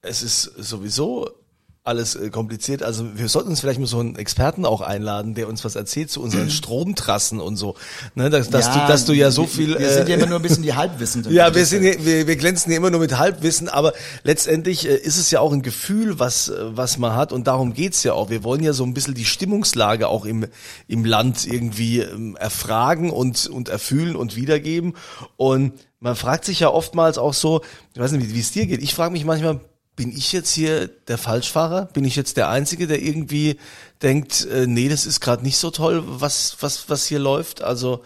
es 0.00 0.22
ist 0.22 0.42
sowieso 0.42 1.41
alles 1.84 2.14
äh, 2.14 2.30
kompliziert. 2.30 2.82
Also 2.84 3.04
wir 3.16 3.28
sollten 3.28 3.50
uns 3.50 3.60
vielleicht 3.60 3.80
mal 3.80 3.86
so 3.86 3.98
einen 3.98 4.14
Experten 4.14 4.64
auch 4.64 4.82
einladen, 4.82 5.34
der 5.34 5.48
uns 5.48 5.64
was 5.64 5.74
erzählt 5.74 6.10
zu 6.10 6.22
unseren 6.22 6.48
Stromtrassen 6.50 7.40
und 7.40 7.56
so. 7.56 7.74
Ne, 8.14 8.30
dass, 8.30 8.50
dass, 8.50 8.72
du, 8.72 8.78
dass 8.86 9.04
du 9.04 9.12
ja 9.12 9.32
so 9.32 9.46
viel. 9.46 9.76
Wir 9.78 9.90
sind 9.90 10.08
ja 10.08 10.14
äh, 10.14 10.18
immer 10.18 10.28
nur 10.28 10.38
ein 10.38 10.42
bisschen 10.42 10.62
die 10.62 10.74
Halbwissenden. 10.74 11.32
Ja, 11.42 11.54
wir, 11.54 11.66
sind, 11.66 11.82
hier- 11.82 12.04
wir, 12.04 12.26
wir 12.26 12.36
glänzen 12.36 12.70
hier 12.70 12.76
immer 12.76 12.90
nur 12.90 13.00
mit 13.00 13.18
Halbwissen, 13.18 13.68
aber 13.68 13.92
letztendlich 14.22 14.88
äh, 14.88 14.94
ist 14.96 15.16
es 15.18 15.30
ja 15.32 15.40
auch 15.40 15.52
ein 15.52 15.62
Gefühl, 15.62 16.18
was, 16.20 16.52
was 16.60 16.98
man 16.98 17.16
hat 17.16 17.32
und 17.32 17.46
darum 17.48 17.74
geht's 17.74 18.04
ja 18.04 18.12
auch. 18.12 18.30
Wir 18.30 18.44
wollen 18.44 18.62
ja 18.62 18.72
so 18.74 18.84
ein 18.84 18.94
bisschen 18.94 19.14
die 19.14 19.24
Stimmungslage 19.24 20.06
auch 20.08 20.24
im, 20.24 20.46
im 20.86 21.04
Land 21.04 21.46
irgendwie 21.46 21.98
ähm, 22.00 22.36
erfragen 22.36 23.10
und, 23.10 23.48
und 23.48 23.68
erfühlen 23.68 24.14
und 24.14 24.36
wiedergeben. 24.36 24.94
Und 25.36 25.72
man 25.98 26.14
fragt 26.14 26.44
sich 26.44 26.60
ja 26.60 26.68
oftmals 26.68 27.18
auch 27.18 27.34
so, 27.34 27.62
ich 27.94 28.00
weiß 28.00 28.12
nicht, 28.12 28.32
wie 28.32 28.40
es 28.40 28.52
dir 28.52 28.66
geht, 28.66 28.82
ich 28.82 28.94
frage 28.94 29.12
mich 29.12 29.24
manchmal, 29.24 29.60
bin 29.96 30.10
ich 30.10 30.32
jetzt 30.32 30.52
hier 30.52 30.88
der 30.88 31.18
Falschfahrer? 31.18 31.86
Bin 31.86 32.04
ich 32.04 32.16
jetzt 32.16 32.36
der 32.36 32.48
Einzige, 32.48 32.86
der 32.86 33.02
irgendwie 33.02 33.58
denkt, 34.02 34.46
äh, 34.46 34.66
nee, 34.66 34.88
das 34.88 35.06
ist 35.06 35.20
gerade 35.20 35.42
nicht 35.42 35.58
so 35.58 35.70
toll, 35.70 36.02
was, 36.06 36.56
was, 36.60 36.88
was 36.88 37.06
hier 37.06 37.18
läuft? 37.18 37.62
Also 37.62 38.02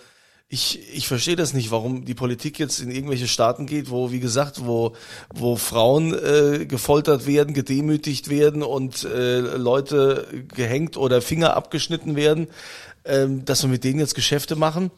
ich, 0.48 0.80
ich 0.94 1.08
verstehe 1.08 1.34
das 1.34 1.54
nicht, 1.54 1.70
warum 1.70 2.04
die 2.04 2.14
Politik 2.14 2.58
jetzt 2.58 2.80
in 2.80 2.90
irgendwelche 2.90 3.26
Staaten 3.26 3.66
geht, 3.66 3.90
wo, 3.90 4.12
wie 4.12 4.20
gesagt, 4.20 4.64
wo, 4.64 4.94
wo 5.34 5.56
Frauen 5.56 6.14
äh, 6.14 6.66
gefoltert 6.66 7.26
werden, 7.26 7.52
gedemütigt 7.52 8.28
werden 8.28 8.62
und 8.62 9.04
äh, 9.04 9.40
Leute 9.40 10.26
gehängt 10.54 10.96
oder 10.96 11.20
Finger 11.20 11.56
abgeschnitten 11.56 12.14
werden, 12.14 12.46
ähm, 13.04 13.44
dass 13.44 13.62
wir 13.62 13.70
mit 13.70 13.82
denen 13.82 13.98
jetzt 13.98 14.14
Geschäfte 14.14 14.54
machen 14.54 14.92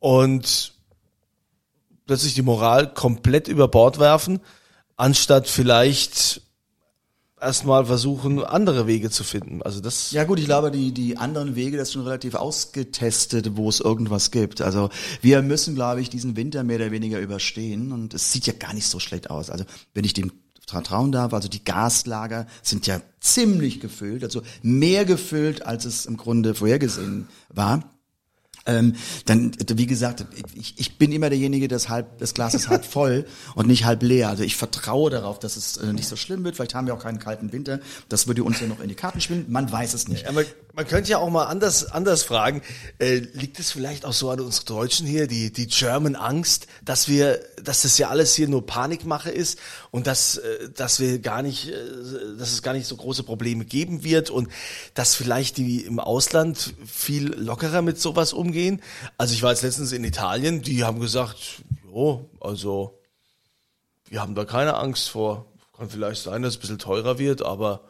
und 0.00 0.74
plötzlich 2.06 2.34
die 2.34 2.42
Moral 2.42 2.92
komplett 2.92 3.46
über 3.46 3.68
Bord 3.68 4.00
werfen, 4.00 4.40
anstatt 4.96 5.48
vielleicht 5.48 6.42
erstmal 7.40 7.84
versuchen, 7.84 8.42
andere 8.42 8.86
Wege 8.86 9.10
zu 9.10 9.22
finden. 9.22 9.62
Also 9.62 9.80
das 9.80 10.10
Ja 10.10 10.24
gut, 10.24 10.38
ich 10.38 10.46
glaube, 10.46 10.70
die, 10.70 10.92
die 10.92 11.16
anderen 11.16 11.54
Wege, 11.54 11.76
das 11.76 11.88
ist 11.88 11.94
schon 11.94 12.04
relativ 12.04 12.34
ausgetestet, 12.34 13.56
wo 13.56 13.68
es 13.68 13.80
irgendwas 13.80 14.30
gibt. 14.30 14.62
Also 14.62 14.90
wir 15.20 15.42
müssen, 15.42 15.74
glaube 15.74 16.00
ich, 16.00 16.08
diesen 16.08 16.36
Winter 16.36 16.64
mehr 16.64 16.76
oder 16.76 16.90
weniger 16.90 17.20
überstehen 17.20 17.92
und 17.92 18.14
es 18.14 18.32
sieht 18.32 18.46
ja 18.46 18.54
gar 18.54 18.72
nicht 18.72 18.86
so 18.86 18.98
schlecht 18.98 19.30
aus. 19.30 19.50
Also 19.50 19.64
wenn 19.94 20.04
ich 20.04 20.14
dem 20.14 20.32
trauen 20.66 21.12
darf, 21.12 21.32
also 21.32 21.48
die 21.48 21.62
Gaslager 21.62 22.46
sind 22.62 22.86
ja 22.88 23.00
ziemlich 23.20 23.80
gefüllt, 23.80 24.24
also 24.24 24.42
mehr 24.62 25.04
gefüllt, 25.04 25.64
als 25.64 25.84
es 25.84 26.06
im 26.06 26.16
Grunde 26.16 26.54
vorhergesehen 26.54 27.28
war. 27.48 27.84
Ähm, 28.66 28.94
dann, 29.24 29.52
wie 29.74 29.86
gesagt, 29.86 30.24
ich, 30.54 30.74
ich 30.76 30.98
bin 30.98 31.12
immer 31.12 31.30
derjenige, 31.30 31.68
das 31.68 31.88
halb, 31.88 32.18
das 32.18 32.34
Glas 32.34 32.54
ist 32.54 32.68
halb 32.68 32.84
voll 32.96 33.26
und 33.54 33.66
nicht 33.66 33.84
halb 33.84 34.02
leer. 34.02 34.28
Also 34.28 34.42
ich 34.42 34.56
vertraue 34.56 35.10
darauf, 35.10 35.38
dass 35.38 35.56
es 35.56 35.76
äh, 35.76 35.92
nicht 35.92 36.08
so 36.08 36.16
schlimm 36.16 36.44
wird. 36.44 36.56
Vielleicht 36.56 36.74
haben 36.74 36.86
wir 36.86 36.94
auch 36.94 37.02
keinen 37.02 37.18
kalten 37.18 37.52
Winter. 37.52 37.80
Das 38.08 38.26
würde 38.26 38.44
uns 38.44 38.60
ja 38.60 38.66
noch 38.66 38.80
in 38.80 38.88
die 38.88 38.94
Karten 38.94 39.20
spielen. 39.20 39.46
Man 39.48 39.70
weiß 39.70 39.94
es 39.94 40.08
nicht. 40.08 40.28
Aber 40.28 40.44
man 40.76 40.86
könnte 40.86 41.10
ja 41.10 41.18
auch 41.18 41.30
mal 41.30 41.44
anders, 41.44 41.90
anders 41.90 42.22
fragen. 42.22 42.60
Äh, 42.98 43.16
liegt 43.32 43.58
es 43.58 43.72
vielleicht 43.72 44.04
auch 44.04 44.12
so 44.12 44.28
an 44.28 44.40
uns 44.40 44.66
Deutschen 44.66 45.06
hier, 45.06 45.26
die, 45.26 45.50
die 45.50 45.68
German 45.68 46.16
Angst, 46.16 46.66
dass 46.84 47.08
wir, 47.08 47.40
dass 47.62 47.80
das 47.82 47.96
ja 47.96 48.10
alles 48.10 48.34
hier 48.34 48.46
nur 48.46 48.66
Panikmache 48.66 49.30
ist 49.30 49.58
und 49.90 50.06
dass, 50.06 50.36
äh, 50.36 50.68
dass 50.68 51.00
wir 51.00 51.18
gar 51.20 51.40
nicht, 51.40 51.70
äh, 51.70 51.72
dass 52.38 52.52
es 52.52 52.62
gar 52.62 52.74
nicht 52.74 52.86
so 52.86 52.94
große 52.94 53.22
Probleme 53.22 53.64
geben 53.64 54.04
wird 54.04 54.28
und 54.28 54.50
dass 54.92 55.14
vielleicht 55.14 55.56
die 55.56 55.80
im 55.80 55.98
Ausland 55.98 56.74
viel 56.86 57.32
lockerer 57.32 57.80
mit 57.80 57.98
sowas 57.98 58.34
umgehen. 58.34 58.82
Also 59.16 59.32
ich 59.32 59.42
war 59.42 59.52
jetzt 59.52 59.62
letztens 59.62 59.92
in 59.92 60.04
Italien, 60.04 60.60
die 60.60 60.84
haben 60.84 61.00
gesagt, 61.00 61.62
jo, 61.90 62.28
also 62.38 62.98
wir 64.10 64.20
haben 64.20 64.34
da 64.34 64.44
keine 64.44 64.74
Angst 64.74 65.08
vor. 65.08 65.46
Kann 65.74 65.88
vielleicht 65.88 66.22
sein, 66.22 66.42
dass 66.42 66.52
es 66.52 66.58
ein 66.58 66.60
bisschen 66.60 66.78
teurer 66.78 67.18
wird, 67.18 67.40
aber 67.40 67.80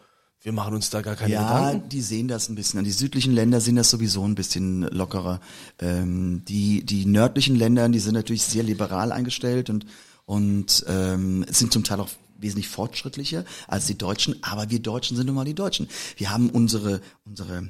wir 0.46 0.52
machen 0.52 0.74
uns 0.74 0.90
da 0.90 1.02
gar 1.02 1.16
keine 1.16 1.32
Ja, 1.32 1.70
Gedanken. 1.70 1.88
die 1.88 2.00
sehen 2.00 2.28
das 2.28 2.48
ein 2.48 2.54
bisschen. 2.54 2.84
Die 2.84 2.92
südlichen 2.92 3.32
Länder 3.32 3.60
sehen 3.60 3.74
das 3.74 3.90
sowieso 3.90 4.22
ein 4.22 4.36
bisschen 4.36 4.82
lockerer. 4.82 5.40
Ähm, 5.80 6.44
die, 6.44 6.86
die 6.86 7.04
nördlichen 7.04 7.56
Länder, 7.56 7.88
die 7.88 7.98
sind 7.98 8.14
natürlich 8.14 8.44
sehr 8.44 8.62
liberal 8.62 9.10
eingestellt 9.10 9.70
und, 9.70 9.86
und 10.24 10.84
ähm, 10.86 11.44
sind 11.48 11.72
zum 11.72 11.82
Teil 11.82 11.98
auch 11.98 12.10
wesentlich 12.38 12.68
fortschrittlicher 12.68 13.44
als 13.66 13.86
die 13.86 13.98
Deutschen. 13.98 14.40
Aber 14.44 14.70
wir 14.70 14.78
Deutschen 14.78 15.16
sind 15.16 15.26
nun 15.26 15.34
mal 15.34 15.44
die 15.44 15.56
Deutschen. 15.56 15.88
Wir 16.16 16.30
haben 16.30 16.48
unsere, 16.50 17.00
unsere, 17.24 17.68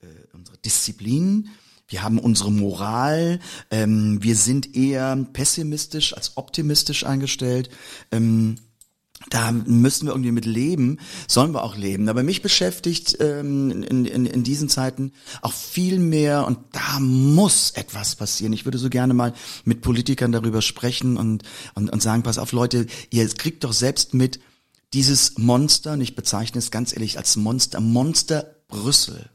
äh, 0.00 0.06
unsere 0.32 0.58
Disziplin. 0.58 1.48
Wir 1.88 2.04
haben 2.04 2.20
unsere 2.20 2.52
Moral, 2.52 3.40
ähm, 3.72 4.22
wir 4.22 4.36
sind 4.36 4.76
eher 4.76 5.16
pessimistisch 5.32 6.16
als 6.16 6.36
optimistisch 6.36 7.04
eingestellt. 7.04 7.68
Ähm, 8.12 8.58
da 9.30 9.52
müssen 9.52 10.06
wir 10.06 10.12
irgendwie 10.12 10.32
mit 10.32 10.44
leben, 10.44 10.98
sollen 11.28 11.52
wir 11.52 11.64
auch 11.64 11.76
leben. 11.76 12.08
Aber 12.08 12.22
mich 12.22 12.42
beschäftigt 12.42 13.16
ähm, 13.20 13.70
in, 13.70 14.04
in, 14.04 14.26
in 14.26 14.42
diesen 14.42 14.68
Zeiten 14.68 15.12
auch 15.40 15.52
viel 15.52 15.98
mehr 15.98 16.46
und 16.46 16.58
da 16.72 17.00
muss 17.00 17.70
etwas 17.70 18.16
passieren. 18.16 18.52
Ich 18.52 18.64
würde 18.64 18.78
so 18.78 18.90
gerne 18.90 19.14
mal 19.14 19.32
mit 19.64 19.80
Politikern 19.80 20.32
darüber 20.32 20.62
sprechen 20.62 21.16
und, 21.16 21.42
und, 21.74 21.90
und 21.90 22.02
sagen, 22.02 22.22
pass 22.22 22.38
auf 22.38 22.52
Leute, 22.52 22.86
ihr 23.10 23.28
kriegt 23.28 23.64
doch 23.64 23.72
selbst 23.72 24.14
mit, 24.14 24.40
dieses 24.92 25.38
Monster, 25.38 25.92
und 25.92 26.00
ich 26.00 26.14
bezeichne 26.14 26.58
es 26.58 26.70
ganz 26.70 26.92
ehrlich 26.92 27.16
als 27.16 27.36
Monster, 27.36 27.80
Monster 27.80 28.56
Brüssel, 28.68 29.30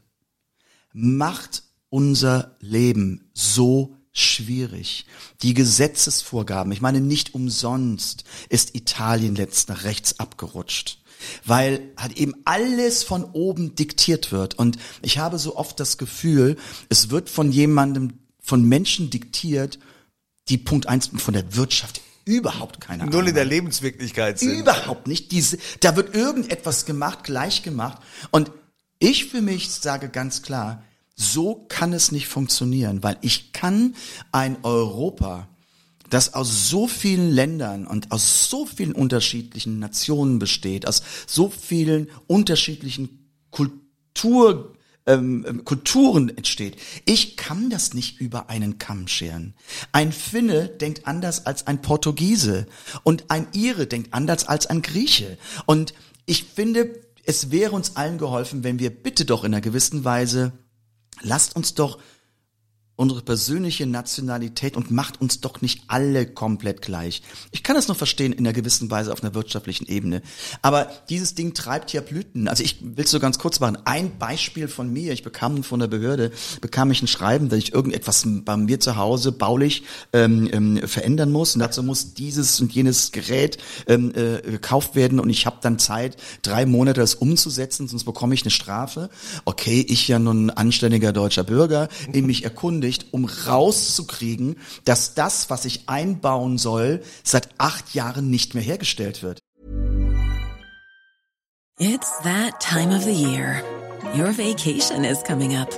macht 0.92 1.64
unser 1.90 2.56
Leben 2.60 3.30
so 3.34 3.96
schwierig. 4.18 5.06
Die 5.42 5.54
Gesetzesvorgaben, 5.54 6.72
ich 6.72 6.80
meine, 6.80 7.00
nicht 7.00 7.34
umsonst 7.34 8.24
ist 8.48 8.74
Italien 8.74 9.34
letzt 9.34 9.68
nach 9.68 9.84
rechts 9.84 10.18
abgerutscht. 10.18 10.98
Weil 11.44 11.80
halt 11.96 12.16
eben 12.16 12.34
alles 12.44 13.02
von 13.02 13.24
oben 13.24 13.74
diktiert 13.74 14.30
wird. 14.30 14.54
Und 14.54 14.78
ich 15.02 15.18
habe 15.18 15.38
so 15.38 15.56
oft 15.56 15.80
das 15.80 15.98
Gefühl, 15.98 16.56
es 16.88 17.10
wird 17.10 17.28
von 17.28 17.50
jemandem, 17.50 18.20
von 18.40 18.62
Menschen 18.62 19.10
diktiert, 19.10 19.80
die 20.48 20.58
Punkt 20.58 20.86
eins 20.86 21.10
von 21.16 21.34
der 21.34 21.56
Wirtschaft 21.56 22.00
überhaupt 22.28 22.80
keine 22.80 23.02
Ahnung. 23.02 23.14
Null 23.14 23.28
in 23.28 23.34
der 23.34 23.46
Lebenswirklichkeit 23.46 24.38
sind. 24.38 24.60
Überhaupt 24.60 25.06
nicht. 25.06 25.32
Diese, 25.32 25.58
da 25.80 25.96
wird 25.96 26.14
irgendetwas 26.14 26.84
gemacht, 26.84 27.24
gleich 27.24 27.62
gemacht. 27.62 28.02
Und 28.30 28.50
ich 28.98 29.26
für 29.26 29.40
mich 29.40 29.70
sage 29.70 30.08
ganz 30.10 30.42
klar, 30.42 30.84
so 31.18 31.66
kann 31.68 31.92
es 31.92 32.12
nicht 32.12 32.28
funktionieren, 32.28 33.02
weil 33.02 33.18
ich 33.22 33.52
kann 33.52 33.96
ein 34.30 34.56
Europa, 34.62 35.48
das 36.10 36.32
aus 36.32 36.70
so 36.70 36.86
vielen 36.86 37.30
Ländern 37.30 37.86
und 37.86 38.12
aus 38.12 38.48
so 38.48 38.64
vielen 38.64 38.92
unterschiedlichen 38.92 39.80
Nationen 39.80 40.38
besteht, 40.38 40.86
aus 40.86 41.02
so 41.26 41.50
vielen 41.50 42.08
unterschiedlichen 42.28 43.30
Kultur, 43.50 44.74
ähm, 45.06 45.44
ähm, 45.48 45.64
Kulturen 45.64 46.28
entsteht. 46.28 46.76
Ich 47.04 47.36
kann 47.36 47.68
das 47.68 47.94
nicht 47.94 48.20
über 48.20 48.48
einen 48.48 48.78
Kamm 48.78 49.08
scheren. 49.08 49.54
Ein 49.90 50.12
Finne 50.12 50.68
denkt 50.68 51.06
anders 51.06 51.46
als 51.46 51.66
ein 51.66 51.82
Portugiese 51.82 52.68
und 53.02 53.24
ein 53.28 53.48
Ire 53.52 53.88
denkt 53.88 54.14
anders 54.14 54.46
als 54.46 54.68
ein 54.68 54.82
Grieche. 54.82 55.36
Und 55.66 55.94
ich 56.26 56.44
finde, 56.44 56.94
es 57.24 57.50
wäre 57.50 57.72
uns 57.72 57.96
allen 57.96 58.18
geholfen, 58.18 58.62
wenn 58.62 58.78
wir 58.78 58.90
bitte 58.90 59.24
doch 59.24 59.42
in 59.42 59.52
einer 59.52 59.60
gewissen 59.60 60.04
Weise 60.04 60.52
lasst 61.22 61.56
uns 61.56 61.74
doch 61.74 61.98
unsere 62.98 63.22
persönliche 63.22 63.86
Nationalität 63.86 64.76
und 64.76 64.90
macht 64.90 65.20
uns 65.20 65.40
doch 65.40 65.62
nicht 65.62 65.84
alle 65.86 66.26
komplett 66.26 66.82
gleich. 66.82 67.22
Ich 67.52 67.62
kann 67.62 67.76
das 67.76 67.86
noch 67.86 67.96
verstehen 67.96 68.32
in 68.32 68.40
einer 68.40 68.52
gewissen 68.52 68.90
Weise 68.90 69.12
auf 69.12 69.22
einer 69.22 69.34
wirtschaftlichen 69.34 69.86
Ebene. 69.86 70.20
Aber 70.62 70.90
dieses 71.08 71.36
Ding 71.36 71.54
treibt 71.54 71.92
ja 71.92 72.00
Blüten. 72.00 72.48
Also 72.48 72.64
ich 72.64 72.78
will 72.82 73.04
es 73.04 73.12
so 73.12 73.20
ganz 73.20 73.38
kurz 73.38 73.60
machen. 73.60 73.78
Ein 73.84 74.18
Beispiel 74.18 74.66
von 74.66 74.92
mir. 74.92 75.12
Ich 75.12 75.22
bekam 75.22 75.62
von 75.62 75.78
der 75.78 75.86
Behörde, 75.86 76.32
bekam 76.60 76.90
ich 76.90 77.00
ein 77.00 77.06
Schreiben, 77.06 77.48
dass 77.48 77.60
ich 77.60 77.72
irgendetwas 77.72 78.24
bei 78.26 78.56
mir 78.56 78.80
zu 78.80 78.96
Hause 78.96 79.30
baulich 79.30 79.84
ähm, 80.12 80.48
ähm, 80.52 80.80
verändern 80.88 81.30
muss. 81.30 81.54
Und 81.54 81.60
dazu 81.60 81.84
muss 81.84 82.14
dieses 82.14 82.60
und 82.60 82.72
jenes 82.72 83.12
Gerät 83.12 83.58
ähm, 83.86 84.12
äh, 84.16 84.42
gekauft 84.42 84.96
werden. 84.96 85.20
Und 85.20 85.30
ich 85.30 85.46
habe 85.46 85.58
dann 85.62 85.78
Zeit, 85.78 86.16
drei 86.42 86.66
Monate 86.66 86.98
das 86.98 87.14
umzusetzen, 87.14 87.86
sonst 87.86 88.02
bekomme 88.02 88.34
ich 88.34 88.42
eine 88.42 88.50
Strafe. 88.50 89.08
Okay, 89.44 89.86
ich 89.88 90.08
ja 90.08 90.18
nun 90.18 90.50
anständiger 90.50 91.12
deutscher 91.12 91.44
Bürger, 91.44 91.88
in 92.12 92.26
mich 92.26 92.42
erkundigt, 92.88 93.06
um 93.12 93.24
rauszukriegen, 93.24 94.56
dass 94.84 95.14
das, 95.14 95.50
was 95.50 95.64
ich 95.64 95.88
einbauen 95.88 96.58
soll, 96.58 97.02
seit 97.22 97.48
acht 97.58 97.94
Jahren 97.94 98.30
nicht 98.30 98.54
mehr 98.54 98.62
hergestellt 98.62 99.22
wird. 99.22 99.40
It's 101.80 102.10
that 102.24 102.58
time 102.60 102.94
of 102.94 103.04
the 103.04 103.12
year. 103.12 103.62
Your 104.14 104.32
vacation 104.32 105.04
is 105.04 105.22
coming 105.22 105.56
up. 105.56 105.68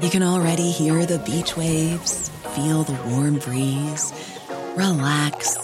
You 0.00 0.08
can 0.08 0.22
already 0.22 0.70
hear 0.70 1.04
the 1.06 1.18
beach 1.18 1.56
waves, 1.56 2.30
feel 2.54 2.84
the 2.84 2.96
warm 3.08 3.38
breeze, 3.38 4.12
relax 4.76 5.56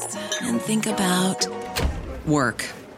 and 0.42 0.60
think 0.60 0.86
about 0.86 1.46
work. 2.26 2.64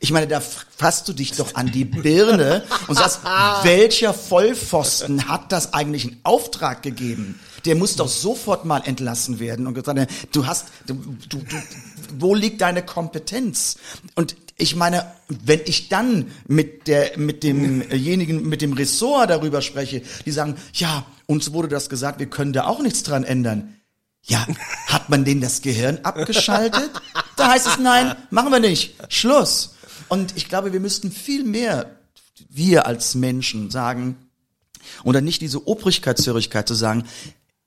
Ich 0.00 0.12
meine, 0.12 0.28
da 0.28 0.40
fasst 0.40 1.08
du 1.08 1.12
dich 1.12 1.32
doch 1.32 1.54
an 1.54 1.72
die 1.72 1.84
Birne 1.84 2.64
und 2.86 2.96
sagst, 2.96 3.20
welcher 3.62 4.14
Vollpfosten 4.14 5.28
hat 5.28 5.50
das 5.52 5.72
eigentlich 5.74 6.04
einen 6.04 6.20
Auftrag 6.22 6.82
gegeben? 6.82 7.40
Der 7.64 7.74
muss 7.74 7.96
doch 7.96 8.08
sofort 8.08 8.64
mal 8.64 8.82
entlassen 8.84 9.40
werden 9.40 9.66
und 9.66 9.74
gesagt, 9.74 10.10
du 10.32 10.46
hast, 10.46 10.66
du, 10.86 10.94
du, 11.28 11.38
du, 11.38 11.56
wo 12.18 12.34
liegt 12.34 12.60
deine 12.60 12.84
Kompetenz? 12.84 13.76
Und 14.14 14.36
ich 14.56 14.76
meine, 14.76 15.12
wenn 15.28 15.60
ich 15.66 15.88
dann 15.88 16.30
mit 16.46 16.86
der, 16.86 17.18
mit 17.18 17.42
demjenigen, 17.42 18.48
mit 18.48 18.62
dem 18.62 18.72
Ressort 18.74 19.30
darüber 19.30 19.62
spreche, 19.62 20.02
die 20.24 20.32
sagen, 20.32 20.56
ja, 20.74 21.04
uns 21.26 21.52
wurde 21.52 21.68
das 21.68 21.88
gesagt, 21.88 22.20
wir 22.20 22.26
können 22.26 22.52
da 22.52 22.66
auch 22.66 22.80
nichts 22.80 23.02
dran 23.02 23.24
ändern. 23.24 23.74
Ja, 24.22 24.46
hat 24.86 25.08
man 25.08 25.24
denen 25.24 25.40
das 25.40 25.62
Gehirn 25.62 26.00
abgeschaltet? 26.02 26.90
Da 27.36 27.50
heißt 27.52 27.66
es 27.66 27.78
nein, 27.78 28.14
machen 28.30 28.50
wir 28.50 28.60
nicht. 28.60 28.94
Schluss. 29.08 29.74
Und 30.08 30.36
ich 30.36 30.48
glaube, 30.48 30.72
wir 30.72 30.80
müssten 30.80 31.12
viel 31.12 31.44
mehr, 31.44 31.98
wir 32.48 32.86
als 32.86 33.14
Menschen 33.14 33.70
sagen, 33.70 34.16
oder 35.04 35.20
nicht 35.20 35.40
diese 35.40 35.66
Obrigkeitshörigkeit 35.66 36.66
zu 36.66 36.74
sagen, 36.74 37.04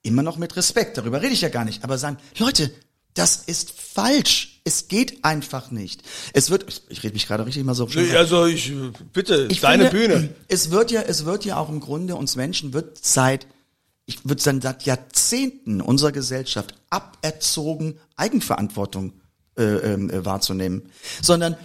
immer 0.04 0.24
noch 0.24 0.38
mit 0.38 0.56
Respekt, 0.56 0.98
darüber 0.98 1.22
rede 1.22 1.34
ich 1.34 1.42
ja 1.42 1.50
gar 1.50 1.66
nicht, 1.66 1.84
aber 1.84 1.98
sagen, 1.98 2.18
Leute, 2.38 2.72
das 3.14 3.36
ist 3.36 3.72
falsch. 3.72 4.62
Es 4.64 4.88
geht 4.88 5.26
einfach 5.26 5.72
nicht. 5.72 6.04
Es 6.34 6.50
wird, 6.50 6.84
ich 6.90 7.04
rede 7.04 7.14
mich 7.14 7.28
gerade 7.28 7.46
richtig 7.46 7.64
mal 7.64 7.74
so. 7.74 7.90
Nee, 7.94 8.16
also 8.16 8.46
ich, 8.46 8.72
bitte, 9.12 9.48
ich 9.50 9.60
deine 9.60 9.90
finde, 9.90 10.08
Bühne. 10.08 10.36
Es 10.48 10.72
wird 10.72 10.92
ja, 10.92 11.02
es 11.02 11.26
wird 11.26 11.44
ja 11.46 11.58
auch 11.58 11.70
im 11.70 11.80
Grunde 11.80 12.16
uns 12.16 12.36
Menschen 12.36 12.74
wird 12.74 13.04
seit, 13.04 13.48
ich 14.06 14.24
würde 14.24 14.42
sagen, 14.42 14.62
seit 14.62 14.84
Jahrzehnten 14.84 15.82
unserer 15.82 16.12
Gesellschaft 16.12 16.76
aberzogen, 16.90 18.00
Eigenverantwortung 18.16 19.14
äh, 19.58 19.64
äh, 19.64 20.26
wahrzunehmen. 20.26 20.90
Sondern 21.22 21.58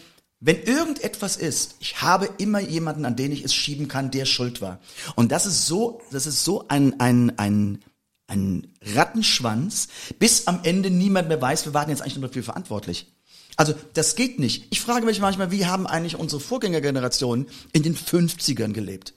wenn 0.46 0.62
irgendetwas 0.62 1.36
ist, 1.36 1.74
ich 1.80 2.02
habe 2.02 2.30
immer 2.38 2.60
jemanden, 2.60 3.04
an 3.04 3.16
den 3.16 3.32
ich 3.32 3.44
es 3.44 3.52
schieben 3.52 3.88
kann, 3.88 4.12
der 4.12 4.26
schuld 4.26 4.60
war. 4.60 4.78
Und 5.16 5.32
das 5.32 5.44
ist 5.44 5.66
so, 5.66 6.00
das 6.12 6.24
ist 6.24 6.44
so 6.44 6.68
ein, 6.68 7.00
ein, 7.00 7.36
ein, 7.36 7.82
ein 8.28 8.68
Rattenschwanz, 8.80 9.88
bis 10.20 10.46
am 10.46 10.60
Ende 10.62 10.88
niemand 10.88 11.26
mehr 11.26 11.42
weiß, 11.42 11.64
wir 11.64 11.74
waren 11.74 11.90
jetzt 11.90 12.00
eigentlich 12.00 12.18
nur 12.18 12.28
dafür 12.28 12.44
verantwortlich. 12.44 13.12
Also 13.56 13.74
das 13.94 14.14
geht 14.14 14.38
nicht. 14.38 14.68
Ich 14.70 14.80
frage 14.80 15.04
mich 15.04 15.18
manchmal, 15.18 15.50
wie 15.50 15.66
haben 15.66 15.84
eigentlich 15.84 16.14
unsere 16.14 16.40
Vorgängergenerationen 16.40 17.48
in 17.72 17.82
den 17.82 17.96
50ern 17.96 18.72
gelebt? 18.72 19.14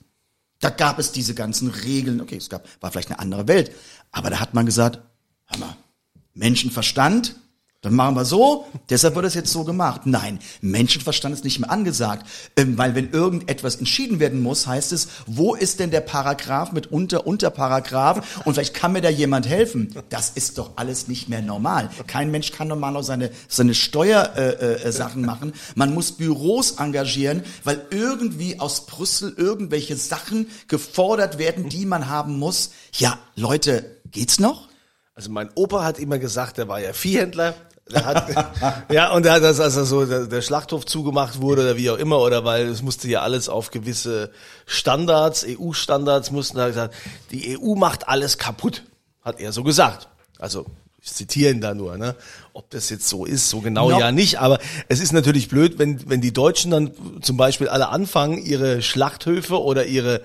Da 0.58 0.70
gab 0.70 0.98
es 0.98 1.12
diese 1.12 1.36
ganzen 1.36 1.68
Regeln. 1.68 2.20
Okay, 2.20 2.38
es 2.38 2.50
gab, 2.50 2.66
war 2.80 2.90
vielleicht 2.90 3.10
eine 3.10 3.20
andere 3.20 3.46
Welt. 3.46 3.70
Aber 4.10 4.30
da 4.30 4.40
hat 4.40 4.52
man 4.52 4.66
gesagt, 4.66 4.98
hör 5.46 5.58
mal, 5.58 5.76
Menschenverstand, 6.34 7.36
dann 7.82 7.94
machen 7.94 8.14
wir 8.14 8.26
so, 8.26 8.66
deshalb 8.90 9.14
wird 9.14 9.24
es 9.24 9.32
jetzt 9.32 9.50
so 9.50 9.64
gemacht. 9.64 10.02
Nein, 10.04 10.38
Menschenverstand 10.60 11.34
ist 11.34 11.44
nicht 11.44 11.60
mehr 11.60 11.70
angesagt, 11.70 12.26
ähm, 12.56 12.76
weil 12.76 12.94
wenn 12.94 13.10
irgendetwas 13.10 13.76
entschieden 13.76 14.20
werden 14.20 14.42
muss, 14.42 14.66
heißt 14.66 14.92
es, 14.92 15.08
wo 15.26 15.54
ist 15.54 15.80
denn 15.80 15.90
der 15.90 16.02
Paragraph 16.02 16.72
mit 16.72 16.88
Unter, 16.88 17.26
Unterparagraph 17.26 18.42
und 18.44 18.52
vielleicht 18.52 18.74
kann 18.74 18.92
mir 18.92 19.00
da 19.00 19.08
jemand 19.08 19.48
helfen. 19.48 19.94
Das 20.10 20.28
ist 20.28 20.58
doch 20.58 20.72
alles 20.76 21.08
nicht 21.08 21.30
mehr 21.30 21.40
normal. 21.40 21.88
Kein 22.06 22.30
Mensch 22.30 22.52
kann 22.52 22.68
normal 22.68 22.92
noch 22.92 23.02
seine, 23.02 23.30
seine 23.48 23.74
Steuersachen 23.74 25.20
äh, 25.20 25.24
äh, 25.24 25.26
machen. 25.26 25.54
Man 25.74 25.94
muss 25.94 26.12
Büros 26.12 26.72
engagieren, 26.72 27.42
weil 27.64 27.80
irgendwie 27.90 28.60
aus 28.60 28.84
Brüssel 28.84 29.32
irgendwelche 29.34 29.96
Sachen 29.96 30.48
gefordert 30.68 31.38
werden, 31.38 31.70
die 31.70 31.86
man 31.86 32.10
haben 32.10 32.38
muss. 32.38 32.72
Ja, 32.92 33.18
Leute, 33.36 33.96
geht's 34.10 34.38
noch? 34.38 34.68
Also 35.14 35.30
mein 35.30 35.50
Opa 35.54 35.84
hat 35.84 35.98
immer 35.98 36.18
gesagt, 36.18 36.58
der 36.58 36.68
war 36.68 36.80
ja 36.80 36.92
Viehhändler. 36.92 37.54
Hat, 37.94 38.84
ja, 38.90 39.12
und 39.12 39.26
er 39.26 39.34
hat 39.34 39.42
das, 39.42 39.60
als 39.60 39.76
er 39.76 39.84
so 39.84 40.06
der, 40.06 40.26
der 40.26 40.42
Schlachthof 40.42 40.86
zugemacht 40.86 41.40
wurde 41.40 41.62
oder 41.62 41.76
wie 41.76 41.90
auch 41.90 41.98
immer, 41.98 42.18
oder 42.18 42.44
weil 42.44 42.66
es 42.68 42.82
musste 42.82 43.08
ja 43.08 43.22
alles 43.22 43.48
auf 43.48 43.70
gewisse 43.70 44.30
Standards, 44.66 45.44
EU-Standards 45.46 46.30
mussten, 46.30 46.58
da 46.58 46.68
gesagt, 46.68 46.94
die 47.30 47.58
EU 47.58 47.74
macht 47.74 48.08
alles 48.08 48.38
kaputt, 48.38 48.84
hat 49.22 49.40
er 49.40 49.52
so 49.52 49.62
gesagt. 49.62 50.08
Also 50.38 50.66
ich 51.02 51.12
zitiere 51.12 51.52
ihn 51.52 51.60
da 51.60 51.74
nur, 51.74 51.96
ne? 51.96 52.14
Ob 52.60 52.68
das 52.68 52.90
jetzt 52.90 53.08
so 53.08 53.24
ist, 53.24 53.48
so 53.48 53.60
genau 53.60 53.88
No. 53.88 53.98
ja 53.98 54.12
nicht, 54.12 54.38
aber 54.38 54.58
es 54.88 55.00
ist 55.00 55.14
natürlich 55.14 55.48
blöd, 55.48 55.78
wenn, 55.78 56.10
wenn 56.10 56.20
die 56.20 56.34
Deutschen 56.34 56.70
dann 56.70 56.90
zum 57.22 57.38
Beispiel 57.38 57.70
alle 57.70 57.88
anfangen, 57.88 58.36
ihre 58.36 58.82
Schlachthöfe 58.82 59.58
oder 59.62 59.86
ihre, 59.86 60.20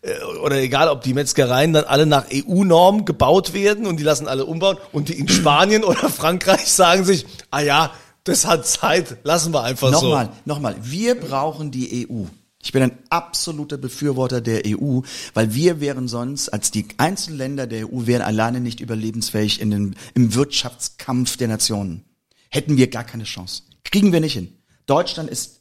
äh, 0.00 0.14
oder 0.42 0.56
egal 0.56 0.88
ob 0.88 1.02
die 1.02 1.12
Metzgereien 1.12 1.74
dann 1.74 1.84
alle 1.84 2.06
nach 2.06 2.24
EU-Norm 2.32 3.04
gebaut 3.04 3.52
werden 3.52 3.84
und 3.84 3.98
die 3.98 4.02
lassen 4.02 4.28
alle 4.28 4.46
umbauen 4.46 4.78
und 4.92 5.10
die 5.10 5.18
in 5.18 5.28
Spanien 5.28 5.84
oder 5.84 6.08
Frankreich 6.08 6.72
sagen 6.72 7.04
sich, 7.04 7.26
ah 7.50 7.60
ja, 7.60 7.90
das 8.24 8.46
hat 8.46 8.66
Zeit, 8.66 9.18
lassen 9.22 9.52
wir 9.52 9.62
einfach 9.62 9.90
Nochmal, 9.90 10.30
so. 10.32 10.32
nochmal. 10.46 10.76
Wir 10.80 11.20
brauchen 11.20 11.70
die 11.70 12.08
EU. 12.10 12.24
Ich 12.64 12.72
bin 12.72 12.82
ein 12.82 12.98
absoluter 13.10 13.76
Befürworter 13.76 14.40
der 14.40 14.62
EU, 14.66 15.00
weil 15.34 15.54
wir 15.54 15.80
wären 15.80 16.08
sonst, 16.08 16.48
als 16.48 16.70
die 16.70 16.86
einzelnen 16.96 17.36
Länder 17.36 17.66
der 17.66 17.92
EU, 17.92 18.06
wären 18.06 18.22
alleine 18.22 18.58
nicht 18.58 18.80
überlebensfähig 18.80 19.60
in 19.60 19.70
den, 19.70 19.96
im 20.14 20.34
Wirtschaftskampf 20.34 21.36
der 21.36 21.48
Nationen. 21.48 22.04
Hätten 22.48 22.78
wir 22.78 22.88
gar 22.88 23.04
keine 23.04 23.24
Chance. 23.24 23.64
Kriegen 23.84 24.12
wir 24.12 24.20
nicht 24.20 24.32
hin. 24.32 24.48
Deutschland 24.86 25.28
ist, 25.28 25.60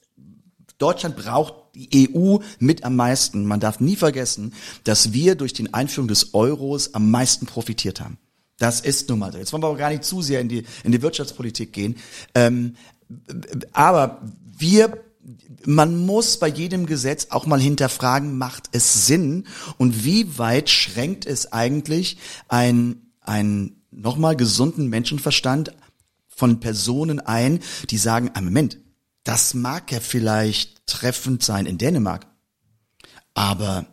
Deutschland 0.78 1.18
braucht 1.18 1.56
die 1.76 2.10
EU 2.10 2.38
mit 2.60 2.86
am 2.86 2.96
meisten. 2.96 3.46
Man 3.46 3.60
darf 3.60 3.82
nie 3.82 3.98
vergessen, 3.98 4.54
dass 4.86 5.12
wir 5.12 5.36
durch 5.36 5.52
die 5.52 5.74
Einführung 5.74 6.08
des 6.08 6.34
Euros 6.34 6.94
am 6.94 7.12
meisten 7.12 7.46
profitiert 7.46 8.00
haben. 8.00 8.18
Das 8.60 8.80
ist 8.80 9.10
nun 9.10 9.20
mal 9.20 9.34
so. 9.34 9.40
Jetzt 9.40 9.52
wollen 9.52 9.64
wir 9.64 9.68
aber 9.68 9.78
gar 9.78 9.90
nicht 9.90 10.06
zu 10.06 10.22
sehr 10.22 10.40
in 10.40 10.48
die, 10.48 10.64
in 10.86 10.94
die 10.94 11.02
Wirtschaftspolitik 11.02 11.74
gehen. 11.74 11.98
Ähm, 12.34 12.78
aber 13.74 14.22
wir 14.58 15.04
man 15.66 16.06
muss 16.06 16.38
bei 16.38 16.48
jedem 16.48 16.86
Gesetz 16.86 17.28
auch 17.30 17.46
mal 17.46 17.60
hinterfragen, 17.60 18.38
macht 18.38 18.70
es 18.72 19.06
Sinn 19.08 19.46
und 19.78 20.04
wie 20.04 20.38
weit 20.38 20.70
schränkt 20.70 21.26
es 21.26 21.54
eigentlich 21.54 22.18
ein, 22.48 23.14
ein 23.22 23.82
nochmal 23.92 24.36
gesunden 24.36 24.88
Menschenverstand 24.88 25.74
von 26.28 26.60
Personen 26.60 27.20
ein, 27.20 27.60
die 27.90 27.98
sagen, 27.98 28.32
ah, 28.34 28.42
Moment, 28.42 28.78
das 29.24 29.54
mag 29.54 29.92
ja 29.92 30.00
vielleicht 30.00 30.86
treffend 30.88 31.44
sein 31.44 31.66
in 31.66 31.78
Dänemark, 31.78 32.28
aber 33.34 33.86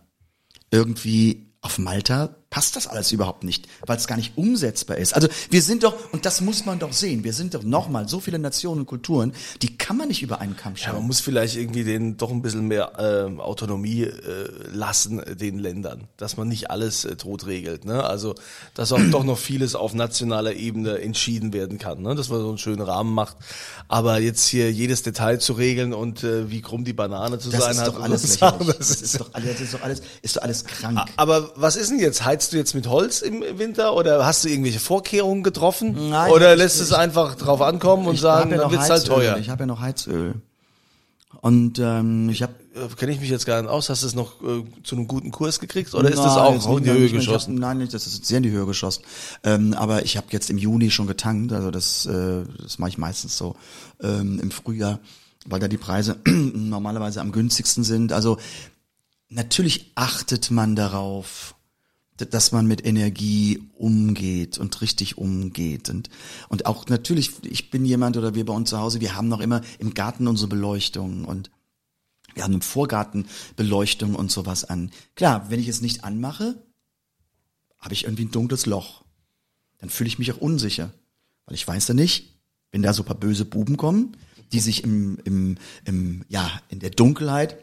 irgendwie 0.71 1.53
auf 1.61 1.79
Malta 1.79 2.40
passt 2.51 2.75
das 2.75 2.89
alles 2.89 3.13
überhaupt 3.13 3.45
nicht, 3.45 3.69
weil 3.87 3.97
es 3.97 4.09
gar 4.09 4.17
nicht 4.17 4.37
umsetzbar 4.37 4.97
ist. 4.99 5.15
Also 5.15 5.29
wir 5.51 5.63
sind 5.63 5.85
doch, 5.85 5.95
und 6.13 6.27
das 6.27 6.41
muss 6.41 6.67
man 6.67 6.81
doch 6.81 6.93
sehen, 6.93 7.23
wir 7.23 7.33
sind 7.33 7.55
doch 7.55 7.63
nochmal 7.63 8.09
so 8.09 8.19
viele 8.19 8.41
Nationen 8.41 8.81
und 8.81 8.87
Kulturen, 8.87 9.33
die 9.63 9.77
kann 9.79 9.97
man 9.97 10.09
nicht 10.09 10.21
über 10.23 10.41
einen 10.41 10.57
Kamm 10.57 10.75
Ja, 10.77 10.89
man 10.89 10.97
schauen. 10.97 11.07
muss 11.07 11.21
vielleicht 11.21 11.57
irgendwie 11.57 11.85
denen 11.85 12.17
doch 12.17 12.31
ein 12.31 12.43
bisschen 12.43 12.67
mehr 12.67 12.93
äh, 12.99 13.41
Autonomie 13.41 14.03
äh, 14.03 14.49
lassen, 14.73 15.21
äh, 15.21 15.37
den 15.37 15.61
Ländern, 15.61 16.09
dass 16.17 16.37
man 16.37 16.49
nicht 16.49 16.71
alles 16.71 17.05
äh, 17.05 17.15
tot 17.15 17.47
regelt. 17.47 17.85
Ne? 17.85 18.03
Also, 18.03 18.35
dass 18.75 18.91
auch 18.93 19.01
doch 19.13 19.23
noch 19.23 19.39
vieles 19.39 19.77
auf 19.77 19.95
nationaler 19.95 20.55
Ebene 20.55 20.99
entschieden 20.99 21.53
werden 21.53 21.79
kann, 21.79 22.03
ne? 22.03 22.17
dass 22.17 22.31
man 22.31 22.41
so 22.41 22.49
einen 22.49 22.59
schönen 22.59 22.83
Rahmen 22.83 23.15
macht. 23.15 23.37
Aber 23.87 24.19
jetzt 24.19 24.47
hier 24.49 24.73
jedes 24.73 25.05
Detail 25.05 25.39
zu 25.39 25.53
regeln 25.53 25.93
und 25.95 26.25
äh, 26.25 26.51
wie 26.51 26.63
krumm 26.63 26.85
die 26.85 26.95
Banane 26.95 27.39
zu 27.39 27.51
das 27.51 27.63
sein 27.63 27.73
ist 27.73 27.79
hat, 27.83 27.87
doch 27.89 28.01
alles 28.01 28.23
das 28.39 28.59
Das 28.77 29.03
ist 29.03 29.21
doch 29.21 29.31
alles, 29.35 29.53
das 29.53 29.61
ist 29.61 29.75
doch 29.75 29.83
alles, 29.83 30.03
ist 30.23 30.37
doch 30.37 30.43
alles 30.43 30.65
krank. 30.65 31.01
aber 31.17 31.53
was 31.55 31.77
ist 31.77 31.91
denn 31.91 32.01
jetzt? 32.01 32.25
Heizt 32.41 32.55
du 32.55 32.57
jetzt 32.57 32.75
mit 32.75 32.87
Holz 32.89 33.21
im 33.21 33.45
Winter 33.59 33.95
oder 33.95 34.25
hast 34.25 34.45
du 34.45 34.49
irgendwelche 34.49 34.81
Vorkehrungen 34.81 35.43
getroffen? 35.43 36.09
Nein, 36.09 36.31
oder 36.33 36.53
ich- 36.55 36.59
lässt 36.59 36.81
es 36.81 36.89
ich- 36.89 36.97
einfach 36.97 37.35
drauf 37.35 37.61
ankommen 37.61 38.07
und 38.07 38.19
sagen, 38.19 38.45
hab 38.45 38.51
ja 38.53 38.57
dann 38.57 38.67
noch 38.69 38.73
wird's 38.73 38.89
halt 38.89 39.07
teuer? 39.07 39.37
Ich 39.37 39.51
habe 39.51 39.65
ja 39.65 39.67
noch 39.67 39.81
Heizöl. 39.81 40.37
Und 41.43 41.79
ähm, 41.79 42.31
ich 42.31 42.43
habe 42.43 42.55
Äh, 42.75 42.89
Kenne 42.97 43.13
ich 43.13 43.21
mich 43.21 43.29
jetzt 43.29 43.45
gar 43.45 43.61
nicht 43.61 43.71
aus. 43.71 43.91
Hast 43.91 44.05
du 44.05 44.07
es 44.07 44.15
noch 44.15 44.41
äh, 44.43 44.65
zu 44.85 44.97
einem 44.97 45.07
guten 45.07 45.31
Kurs 45.33 45.61
gekriegt 45.61 45.93
oder 45.95 46.09
ist 46.09 46.19
das 46.19 46.37
auch 46.39 46.79
in 46.79 46.85
die 46.85 46.91
Höhe 46.91 47.11
geschossen? 47.11 47.57
nein, 47.57 47.77
nicht, 47.79 47.93
das 47.93 48.07
ist 48.07 48.25
sehr 48.25 48.39
in 48.39 48.43
die 48.45 48.51
Höhe 48.51 48.65
geschossen. 48.65 49.03
Ähm, 49.45 49.75
aber 49.75 50.05
ich 50.07 50.17
habe 50.17 50.29
jetzt 50.31 50.49
im 50.49 50.57
Juni 50.57 50.91
schon 50.91 51.07
getankt, 51.07 51.53
also 51.53 51.71
das, 51.71 52.07
äh, 52.07 52.45
das 52.63 52.79
mache 52.79 52.89
ich 52.91 52.97
meistens 52.99 53.37
so 53.37 53.55
ähm, 54.03 54.41
im 54.41 54.51
Frühjahr, 54.51 54.99
weil 55.45 55.61
da 55.61 55.69
die 55.69 55.77
Preise 55.77 56.17
normalerweise 56.27 57.21
am 57.21 57.33
günstigsten 57.33 57.85
sind. 57.85 58.13
Also 58.15 58.39
natürlich 59.29 59.93
achtet 59.95 60.51
man 60.51 60.75
darauf, 60.77 61.55
dass 62.27 62.53
man 62.53 62.67
mit 62.67 62.85
Energie 62.85 63.63
umgeht 63.77 64.59
und 64.59 64.81
richtig 64.81 65.19
umgeht 65.19 65.89
und 65.89 66.11
und 66.49 66.67
auch 66.67 66.89
natürlich 66.89 67.33
ich 67.45 67.71
bin 67.71 67.85
jemand 67.85 68.17
oder 68.17 68.35
wir 68.35 68.45
bei 68.45 68.53
uns 68.53 68.71
zu 68.71 68.79
Hause 68.79 69.01
wir 69.01 69.17
haben 69.17 69.29
noch 69.29 69.41
immer 69.41 69.63
im 69.79 69.95
Garten 69.95 70.27
unsere 70.27 70.49
Beleuchtung 70.49 71.25
und 71.25 71.51
wir 72.35 72.45
haben 72.45 72.55
im 72.55 72.61
Vorgarten 72.61 73.27
Beleuchtung 73.57 74.15
und 74.15 74.31
sowas 74.31 74.65
an. 74.65 74.91
Klar, 75.17 75.51
wenn 75.51 75.61
ich 75.61 75.69
es 75.69 75.81
nicht 75.81 76.05
anmache, 76.05 76.63
habe 77.79 77.95
ich 77.95 78.05
irgendwie 78.05 78.25
ein 78.25 78.31
dunkles 78.31 78.67
Loch. 78.67 79.05
Dann 79.79 79.91
fühle 79.91 80.09
ich 80.09 80.19
mich 80.19 80.33
auch 80.33 80.41
unsicher, 80.41 80.93
weil 81.47 81.55
ich 81.55 81.67
weiß 81.67 81.89
ja 81.89 81.95
nicht, 81.95 82.39
wenn 82.71 82.83
da 82.83 82.93
so 82.93 83.03
ein 83.03 83.07
paar 83.07 83.17
böse 83.17 83.45
Buben 83.45 83.77
kommen, 83.77 84.17
die 84.53 84.61
sich 84.61 84.85
im, 84.85 85.19
im, 85.25 85.59
im 85.85 86.25
ja 86.29 86.49
in 86.69 86.81
der 86.81 86.91
Dunkelheit 86.91 87.57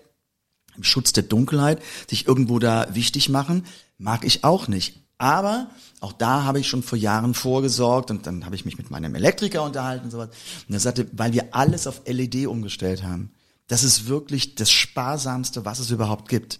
im 0.78 0.84
Schutz 0.84 1.14
der 1.14 1.24
Dunkelheit 1.24 1.82
sich 2.10 2.28
irgendwo 2.28 2.60
da 2.60 2.88
wichtig 2.94 3.30
machen, 3.30 3.66
mag 3.98 4.24
ich 4.24 4.44
auch 4.44 4.68
nicht. 4.68 5.02
Aber 5.18 5.70
auch 6.00 6.14
da 6.14 6.44
habe 6.44 6.60
ich 6.60 6.68
schon 6.68 6.84
vor 6.84 6.98
Jahren 6.98 7.34
vorgesorgt 7.34 8.12
und 8.12 8.28
dann 8.28 8.46
habe 8.46 8.56
ich 8.56 8.66
mich 8.66 8.78
mit 8.78 8.92
meinem 8.92 9.16
Elektriker 9.16 9.64
unterhalten 9.64 10.06
und 10.06 10.12
sowas. 10.12 10.30
Und 10.68 10.74
er 10.74 10.80
sagte, 10.80 11.08
weil 11.12 11.34
wir 11.34 11.56
alles 11.56 11.88
auf 11.88 12.02
LED 12.06 12.48
umgestellt 12.48 13.04
haben. 13.04 13.32
Das 13.68 13.84
ist 13.84 14.08
wirklich 14.08 14.56
das 14.56 14.72
Sparsamste, 14.72 15.66
was 15.66 15.80
es 15.80 15.92
überhaupt 15.92 16.30
gibt. 16.30 16.60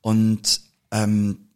Und 0.00 0.60
ähm, 0.92 1.48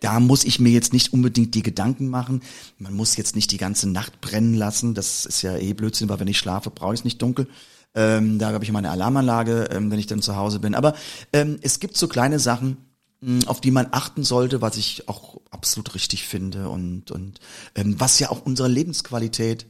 da 0.00 0.20
muss 0.20 0.44
ich 0.44 0.60
mir 0.60 0.70
jetzt 0.70 0.92
nicht 0.92 1.12
unbedingt 1.12 1.54
die 1.54 1.62
Gedanken 1.62 2.08
machen. 2.08 2.42
Man 2.78 2.94
muss 2.94 3.16
jetzt 3.16 3.34
nicht 3.34 3.50
die 3.50 3.56
ganze 3.56 3.88
Nacht 3.88 4.20
brennen 4.20 4.54
lassen. 4.54 4.94
Das 4.94 5.24
ist 5.24 5.42
ja 5.42 5.56
eh 5.56 5.72
Blödsinn, 5.72 6.08
weil 6.08 6.20
wenn 6.20 6.28
ich 6.28 6.38
schlafe, 6.38 6.70
brauche 6.70 6.94
ich 6.94 7.00
es 7.00 7.04
nicht 7.04 7.22
dunkel. 7.22 7.48
Ähm, 7.96 8.38
da 8.38 8.52
habe 8.52 8.62
ich 8.62 8.70
meine 8.70 8.90
Alarmanlage, 8.90 9.70
ähm, 9.72 9.90
wenn 9.90 9.98
ich 9.98 10.06
dann 10.06 10.22
zu 10.22 10.36
Hause 10.36 10.60
bin. 10.60 10.74
Aber 10.74 10.94
ähm, 11.32 11.58
es 11.62 11.80
gibt 11.80 11.96
so 11.96 12.06
kleine 12.06 12.38
Sachen, 12.38 12.76
mh, 13.22 13.46
auf 13.46 13.60
die 13.60 13.70
man 13.70 13.88
achten 13.90 14.22
sollte, 14.22 14.60
was 14.60 14.76
ich 14.76 15.08
auch 15.08 15.40
absolut 15.50 15.94
richtig 15.94 16.24
finde 16.24 16.68
und, 16.68 17.10
und 17.10 17.40
ähm, 17.74 17.98
was 17.98 18.18
ja 18.18 18.30
auch 18.30 18.44
unserer 18.44 18.68
Lebensqualität 18.68 19.66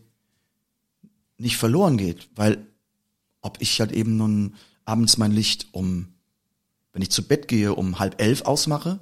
nicht 1.39 1.57
verloren 1.57 1.97
geht. 1.97 2.29
Weil 2.35 2.67
ob 3.43 3.59
ich 3.61 3.79
halt 3.81 3.93
eben 3.93 4.17
nun 4.17 4.57
abends 4.85 5.19
mein 5.19 5.33
Licht 5.33 5.69
um, 5.71 6.09
wenn 6.93 7.03
ich 7.03 7.11
zu 7.11 7.23
Bett 7.23 7.47
gehe, 7.47 7.75
um 7.75 8.01
halb 8.01 8.21
elf 8.21 8.43
ausmache 8.43 8.99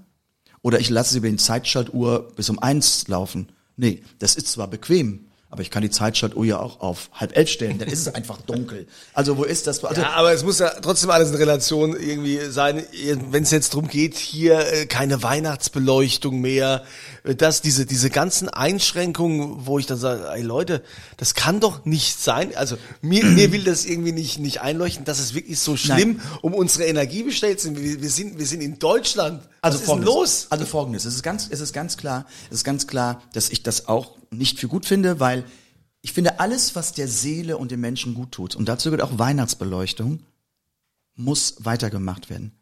oder 0.61 0.81
ich 0.81 0.91
lasse 0.91 1.13
sie 1.13 1.19
über 1.19 1.31
die 1.31 1.37
Zeitschaltuhr 1.37 2.33
bis 2.37 2.51
um 2.51 2.59
eins 2.59 3.09
laufen. 3.09 3.49
Nee, 3.77 4.03
das 4.19 4.37
ist 4.37 4.49
zwar 4.49 4.69
bequem, 4.69 5.27
aber 5.55 5.63
ich 5.63 5.71
kann 5.71 5.83
die 5.83 5.91
Zeitschaltuhr 5.91 6.45
ja 6.45 6.59
auch 6.59 6.81
auf 6.81 7.11
halb 7.13 7.37
elf 7.37 7.49
stellen, 7.49 7.79
dann 7.79 7.87
ist 7.87 8.01
es 8.01 8.13
einfach 8.13 8.43
dunkel. 8.43 8.89
Also 9.13 9.37
wo 9.37 9.45
ist 9.45 9.69
das? 9.69 9.85
Also, 9.85 10.01
Ja, 10.01 10.15
aber 10.15 10.33
es 10.33 10.43
muss 10.43 10.59
ja 10.59 10.71
trotzdem 10.83 11.11
alles 11.11 11.31
in 11.31 11.37
Relation 11.37 11.95
irgendwie 11.95 12.41
sein, 12.51 12.83
wenn 13.31 13.45
es 13.45 13.53
jetzt 13.53 13.73
drum 13.73 13.87
geht, 13.87 14.17
hier 14.17 14.59
äh, 14.59 14.87
keine 14.87 15.23
Weihnachtsbeleuchtung 15.23 16.41
mehr, 16.41 16.83
äh, 17.23 17.37
dass 17.37 17.63
diese, 17.63 17.87
diese 17.87 18.11
ganzen 18.11 18.49
Einschränkungen, 18.49 19.65
wo 19.65 19.79
ich 19.79 19.87
dann 19.87 19.97
sage, 19.97 20.27
ey 20.29 20.43
Leute, 20.43 20.83
das 21.19 21.35
kann 21.35 21.61
doch 21.61 21.85
nicht 21.85 22.21
sein. 22.21 22.51
Also 22.57 22.77
mir, 23.01 23.25
mir 23.25 23.53
will 23.53 23.63
das 23.63 23.85
irgendwie 23.85 24.11
nicht, 24.11 24.41
nicht 24.41 24.61
einleuchten, 24.61 25.05
dass 25.05 25.21
es 25.21 25.35
wirklich 25.35 25.61
so 25.61 25.77
schlimm 25.77 26.21
um 26.43 26.53
unsere 26.53 26.87
Energie 26.87 27.23
bestellt 27.23 27.61
sind. 27.61 27.81
Wir, 27.81 28.03
wir 28.03 28.11
sind, 28.11 28.41
wir 28.41 28.47
sind 28.47 28.61
in 28.61 28.81
Deutschland. 28.81 29.41
Also 29.65 29.77
Was 29.79 29.81
ist 29.81 29.87
folgendes, 29.87 30.15
los? 30.15 30.47
Also 30.51 30.67
folgendes, 30.67 31.05
es 31.07 31.15
ist 31.15 31.23
ganz, 31.23 31.49
es 31.51 31.61
ist 31.61 31.73
ganz 31.73 31.97
klar, 31.97 32.27
es 32.51 32.59
ist 32.59 32.65
ganz 32.65 32.87
klar, 32.87 33.23
dass 33.33 33.49
ich 33.49 33.63
das 33.63 33.89
auch 33.89 34.19
nicht 34.31 34.61
für 34.61 34.69
gut 34.69 34.85
finde, 34.85 35.21
weil 35.21 35.47
ich 36.03 36.13
finde 36.13 36.39
alles, 36.39 36.77
was 36.77 36.93
der 36.93 37.09
Seele 37.09 37.57
und 37.57 37.71
dem 37.71 37.81
Menschen 37.81 38.13
gut 38.13 38.33
tut, 38.33 38.57
und 38.57 38.69
dazu 38.69 38.91
gehört 38.91 39.01
auch 39.01 39.19
Weihnachtsbeleuchtung, 39.19 40.21
muss 41.17 41.57
weitergemacht 41.61 42.29
werden. 42.29 42.53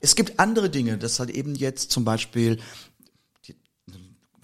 Es 0.00 0.16
gibt 0.16 0.38
andere 0.38 0.68
Dinge, 0.68 0.98
dass 0.98 1.18
halt 1.18 1.30
eben 1.30 1.54
jetzt 1.54 1.92
zum 1.92 2.04
Beispiel 2.04 2.58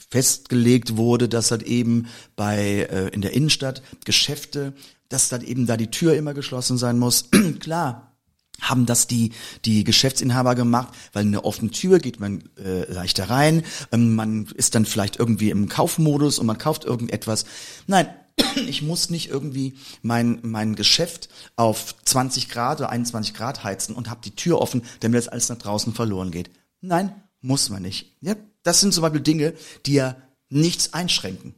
festgelegt 0.08 0.96
wurde, 0.96 1.28
dass 1.28 1.50
halt 1.50 1.64
eben 1.64 2.06
bei 2.34 2.88
äh, 2.90 3.08
in 3.08 3.20
der 3.20 3.34
Innenstadt 3.34 3.82
Geschäfte, 4.06 4.72
dass 5.10 5.28
dann 5.28 5.42
eben 5.42 5.66
da 5.66 5.76
die 5.76 5.90
Tür 5.90 6.14
immer 6.14 6.32
geschlossen 6.32 6.78
sein 6.78 6.98
muss. 6.98 7.28
Klar, 7.60 8.15
haben 8.60 8.86
das 8.86 9.06
die 9.06 9.32
die 9.64 9.84
Geschäftsinhaber 9.84 10.54
gemacht, 10.54 10.88
weil 11.12 11.22
in 11.22 11.28
eine 11.28 11.44
offene 11.44 11.70
Tür 11.70 11.98
geht 11.98 12.20
man 12.20 12.44
äh, 12.56 12.90
leichter 12.90 13.30
rein, 13.30 13.64
ähm, 13.92 14.14
man 14.14 14.46
ist 14.54 14.74
dann 14.74 14.86
vielleicht 14.86 15.16
irgendwie 15.18 15.50
im 15.50 15.68
Kaufmodus 15.68 16.38
und 16.38 16.46
man 16.46 16.58
kauft 16.58 16.84
irgendetwas. 16.84 17.44
Nein, 17.86 18.08
ich 18.66 18.82
muss 18.82 19.10
nicht 19.10 19.28
irgendwie 19.28 19.74
mein 20.02 20.38
mein 20.42 20.74
Geschäft 20.74 21.28
auf 21.56 21.94
20 22.04 22.48
Grad 22.48 22.80
oder 22.80 22.90
21 22.90 23.34
Grad 23.34 23.64
heizen 23.64 23.94
und 23.94 24.10
habe 24.10 24.20
die 24.24 24.34
Tür 24.34 24.60
offen, 24.60 24.82
damit 25.00 25.18
das 25.18 25.28
alles 25.28 25.48
nach 25.48 25.58
draußen 25.58 25.94
verloren 25.94 26.30
geht. 26.30 26.50
Nein, 26.80 27.12
muss 27.40 27.70
man 27.70 27.82
nicht. 27.82 28.16
Ja, 28.20 28.34
das 28.62 28.80
sind 28.80 28.92
zum 28.92 29.02
Beispiel 29.02 29.20
Dinge, 29.20 29.54
die 29.86 29.94
ja 29.94 30.16
nichts 30.48 30.92
einschränken. 30.92 31.54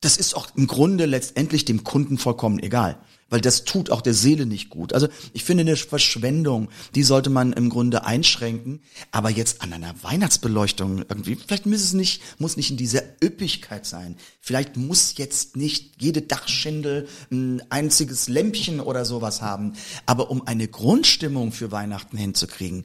Das 0.00 0.16
ist 0.16 0.34
auch 0.34 0.48
im 0.56 0.66
Grunde 0.66 1.06
letztendlich 1.06 1.64
dem 1.64 1.84
Kunden 1.84 2.18
vollkommen 2.18 2.58
egal. 2.58 2.98
Weil 3.28 3.40
das 3.40 3.64
tut 3.64 3.90
auch 3.90 4.02
der 4.02 4.14
Seele 4.14 4.46
nicht 4.46 4.70
gut. 4.70 4.92
Also 4.92 5.08
ich 5.32 5.42
finde 5.42 5.62
eine 5.62 5.74
Verschwendung, 5.74 6.68
die 6.94 7.02
sollte 7.02 7.28
man 7.28 7.52
im 7.54 7.70
Grunde 7.70 8.04
einschränken. 8.04 8.80
Aber 9.10 9.30
jetzt 9.30 9.62
an 9.62 9.72
einer 9.72 9.94
Weihnachtsbeleuchtung 10.02 10.98
irgendwie, 11.08 11.34
vielleicht 11.34 11.66
muss 11.66 11.82
es 11.82 11.92
nicht, 11.92 12.22
muss 12.38 12.56
nicht 12.56 12.70
in 12.70 12.76
dieser 12.76 13.02
Üppigkeit 13.24 13.84
sein. 13.84 14.16
Vielleicht 14.40 14.76
muss 14.76 15.16
jetzt 15.16 15.56
nicht 15.56 16.00
jede 16.00 16.22
Dachschindel 16.22 17.08
ein 17.32 17.62
einziges 17.68 18.28
Lämpchen 18.28 18.78
oder 18.78 19.04
sowas 19.04 19.42
haben. 19.42 19.72
Aber 20.04 20.30
um 20.30 20.46
eine 20.46 20.68
Grundstimmung 20.68 21.50
für 21.50 21.72
Weihnachten 21.72 22.16
hinzukriegen, 22.16 22.84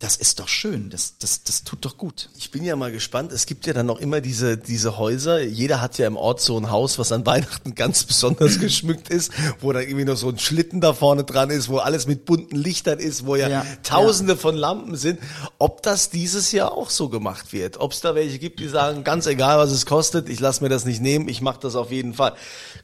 das 0.00 0.16
ist 0.16 0.40
doch 0.40 0.48
schön, 0.48 0.90
das, 0.90 1.18
das, 1.18 1.44
das 1.44 1.62
tut 1.62 1.84
doch 1.84 1.96
gut. 1.96 2.28
Ich 2.36 2.50
bin 2.50 2.64
ja 2.64 2.74
mal 2.74 2.90
gespannt. 2.90 3.32
Es 3.32 3.46
gibt 3.46 3.64
ja 3.66 3.72
dann 3.72 3.86
noch 3.86 4.00
immer 4.00 4.20
diese, 4.20 4.58
diese 4.58 4.98
Häuser. 4.98 5.40
Jeder 5.40 5.80
hat 5.80 5.98
ja 5.98 6.06
im 6.06 6.16
Ort 6.16 6.40
so 6.40 6.58
ein 6.58 6.70
Haus, 6.70 6.98
was 6.98 7.12
an 7.12 7.24
Weihnachten 7.26 7.74
ganz 7.74 8.04
besonders 8.04 8.58
geschmückt 8.58 9.08
ist, 9.08 9.32
wo 9.60 9.72
dann 9.72 9.82
irgendwie 9.82 10.04
noch 10.04 10.16
so 10.16 10.28
ein 10.28 10.38
Schlitten 10.38 10.80
da 10.80 10.94
vorne 10.94 11.22
dran 11.24 11.48
ist, 11.50 11.68
wo 11.68 11.78
alles 11.78 12.06
mit 12.06 12.24
bunten 12.24 12.56
Lichtern 12.56 12.98
ist, 12.98 13.24
wo 13.24 13.36
ja, 13.36 13.48
Ja, 13.48 13.64
tausende 13.84 14.36
von 14.36 14.56
Lampen 14.56 14.96
sind. 14.96 15.20
Ob 15.58 15.82
das 15.82 16.10
dieses 16.10 16.50
Jahr 16.50 16.72
auch 16.72 16.90
so 16.90 17.08
gemacht 17.08 17.52
wird. 17.52 17.78
Ob 17.78 17.92
es 17.92 18.00
da 18.00 18.16
welche 18.16 18.40
gibt, 18.40 18.58
die 18.58 18.68
sagen, 18.68 19.04
ganz 19.04 19.26
egal, 19.26 19.58
was 19.58 19.70
es 19.70 19.86
kostet, 19.86 20.28
ich 20.28 20.40
lasse 20.40 20.62
mir 20.62 20.68
das 20.68 20.84
nicht 20.84 21.00
nehmen, 21.00 21.28
ich 21.28 21.40
mache 21.40 21.60
das 21.60 21.76
auf 21.76 21.92
jeden 21.92 22.14
Fall. 22.14 22.34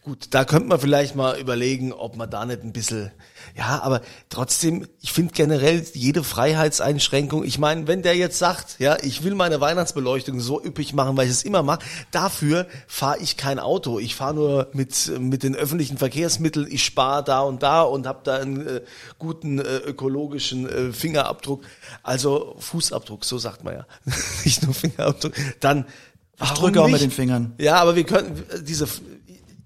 Gut, 0.04 0.28
da 0.30 0.44
könnte 0.44 0.68
man 0.68 0.80
vielleicht 0.80 1.16
mal 1.16 1.38
überlegen, 1.38 1.92
ob 1.92 2.16
man 2.16 2.30
da 2.30 2.46
nicht 2.46 2.62
ein 2.62 2.72
bisschen, 2.72 3.10
ja, 3.56 3.82
aber 3.82 4.00
trotzdem, 4.28 4.86
ich 5.00 5.12
finde 5.12 5.32
generell 5.34 5.84
jede 5.92 6.22
Freiheitseinschränkung, 6.22 7.44
ich 7.44 7.58
meine, 7.58 7.86
wenn 7.86 8.02
der 8.02 8.16
jetzt 8.16 8.38
sagt, 8.38 8.76
ja, 8.78 8.96
ich 9.02 9.24
will 9.24 9.34
meine 9.34 9.60
Weihnachtsbeleuchtung 9.60 10.40
so 10.40 10.62
üppig 10.62 10.92
machen, 10.92 11.16
weil 11.16 11.26
ich 11.26 11.32
es 11.32 11.42
immer 11.42 11.62
mache, 11.62 11.80
dafür 12.10 12.66
fahre 12.86 13.18
ich 13.18 13.36
kein 13.36 13.58
Auto. 13.58 13.98
Ich 13.98 14.14
fahre 14.14 14.34
nur 14.34 14.68
mit, 14.72 15.10
mit 15.18 15.42
den 15.42 15.56
öffentlichen 15.56 15.98
Verkehrsmitteln, 15.98 16.66
ich 16.70 16.84
spare 16.84 17.24
da 17.24 17.40
und 17.40 17.62
da 17.62 17.82
und 17.82 18.06
habe 18.06 18.20
da 18.24 18.36
einen 18.36 18.66
äh, 18.66 18.80
guten 19.18 19.58
äh, 19.58 19.76
ökologischen 19.78 20.68
äh, 20.68 20.92
Fingerabdruck, 20.92 21.62
also 22.02 22.56
Fußabdruck, 22.58 23.24
so 23.24 23.38
sagt 23.38 23.64
man 23.64 23.74
ja, 23.74 23.86
nicht 24.44 24.62
nur 24.62 24.74
Fingerabdruck, 24.74 25.32
dann 25.60 25.86
Ich 26.42 26.50
drücke 26.50 26.82
auch 26.82 26.88
mit 26.88 27.00
den 27.00 27.10
Fingern. 27.10 27.54
Ja, 27.58 27.76
aber 27.76 27.96
wir 27.96 28.04
könnten 28.04 28.38
äh, 28.50 28.62
diese 28.62 28.86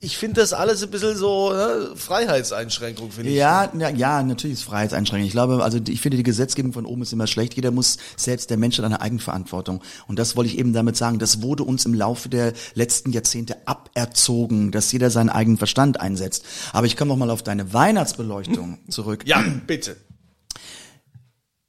ich 0.04 0.18
finde 0.18 0.40
das 0.40 0.52
alles 0.52 0.82
ein 0.82 0.90
bisschen 0.90 1.16
so 1.16 1.52
ne, 1.52 1.92
Freiheitseinschränkung, 1.96 3.10
finde 3.10 3.30
ich. 3.30 3.36
Ja, 3.36 3.72
ja, 3.76 3.88
ja, 3.88 4.22
natürlich 4.22 4.58
ist 4.58 4.64
Freiheitseinschränkung. 4.64 5.26
Ich 5.26 5.32
glaube, 5.32 5.64
also 5.64 5.78
ich 5.88 6.00
finde, 6.00 6.18
die 6.18 6.22
Gesetzgebung 6.22 6.72
von 6.72 6.84
oben 6.84 7.02
ist 7.02 7.12
immer 7.12 7.26
schlecht. 7.26 7.54
Jeder 7.54 7.70
muss 7.70 7.96
selbst, 8.16 8.50
der 8.50 8.58
Mensch 8.58 8.76
hat 8.78 8.84
eine 8.84 9.00
Eigenverantwortung. 9.00 9.82
Und 10.06 10.18
das 10.18 10.36
wollte 10.36 10.50
ich 10.50 10.58
eben 10.58 10.72
damit 10.72 10.96
sagen. 10.96 11.18
Das 11.18 11.40
wurde 11.42 11.64
uns 11.64 11.86
im 11.86 11.94
Laufe 11.94 12.28
der 12.28 12.52
letzten 12.74 13.12
Jahrzehnte 13.12 13.56
aberzogen, 13.66 14.70
dass 14.70 14.92
jeder 14.92 15.10
seinen 15.10 15.30
eigenen 15.30 15.56
Verstand 15.56 16.00
einsetzt. 16.00 16.44
Aber 16.72 16.86
ich 16.86 16.96
komme 16.96 17.08
noch 17.08 17.16
mal 17.16 17.30
auf 17.30 17.42
deine 17.42 17.72
Weihnachtsbeleuchtung 17.72 18.78
zurück. 18.90 19.22
Ja, 19.26 19.42
bitte. 19.66 19.96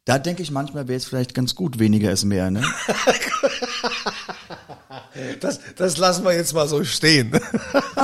Da 0.04 0.20
denke 0.20 0.44
ich 0.44 0.52
manchmal 0.52 0.88
wäre 0.88 0.98
es 0.98 1.06
vielleicht 1.06 1.34
ganz 1.34 1.56
gut, 1.56 1.80
weniger 1.80 2.12
ist 2.12 2.26
mehr, 2.26 2.52
ne? 2.52 2.62
Das, 5.40 5.60
das 5.78 5.98
lassen 5.98 6.26
wir 6.26 6.34
jetzt 6.34 6.54
mal 6.54 6.68
so 6.68 6.84
stehen. 6.84 7.32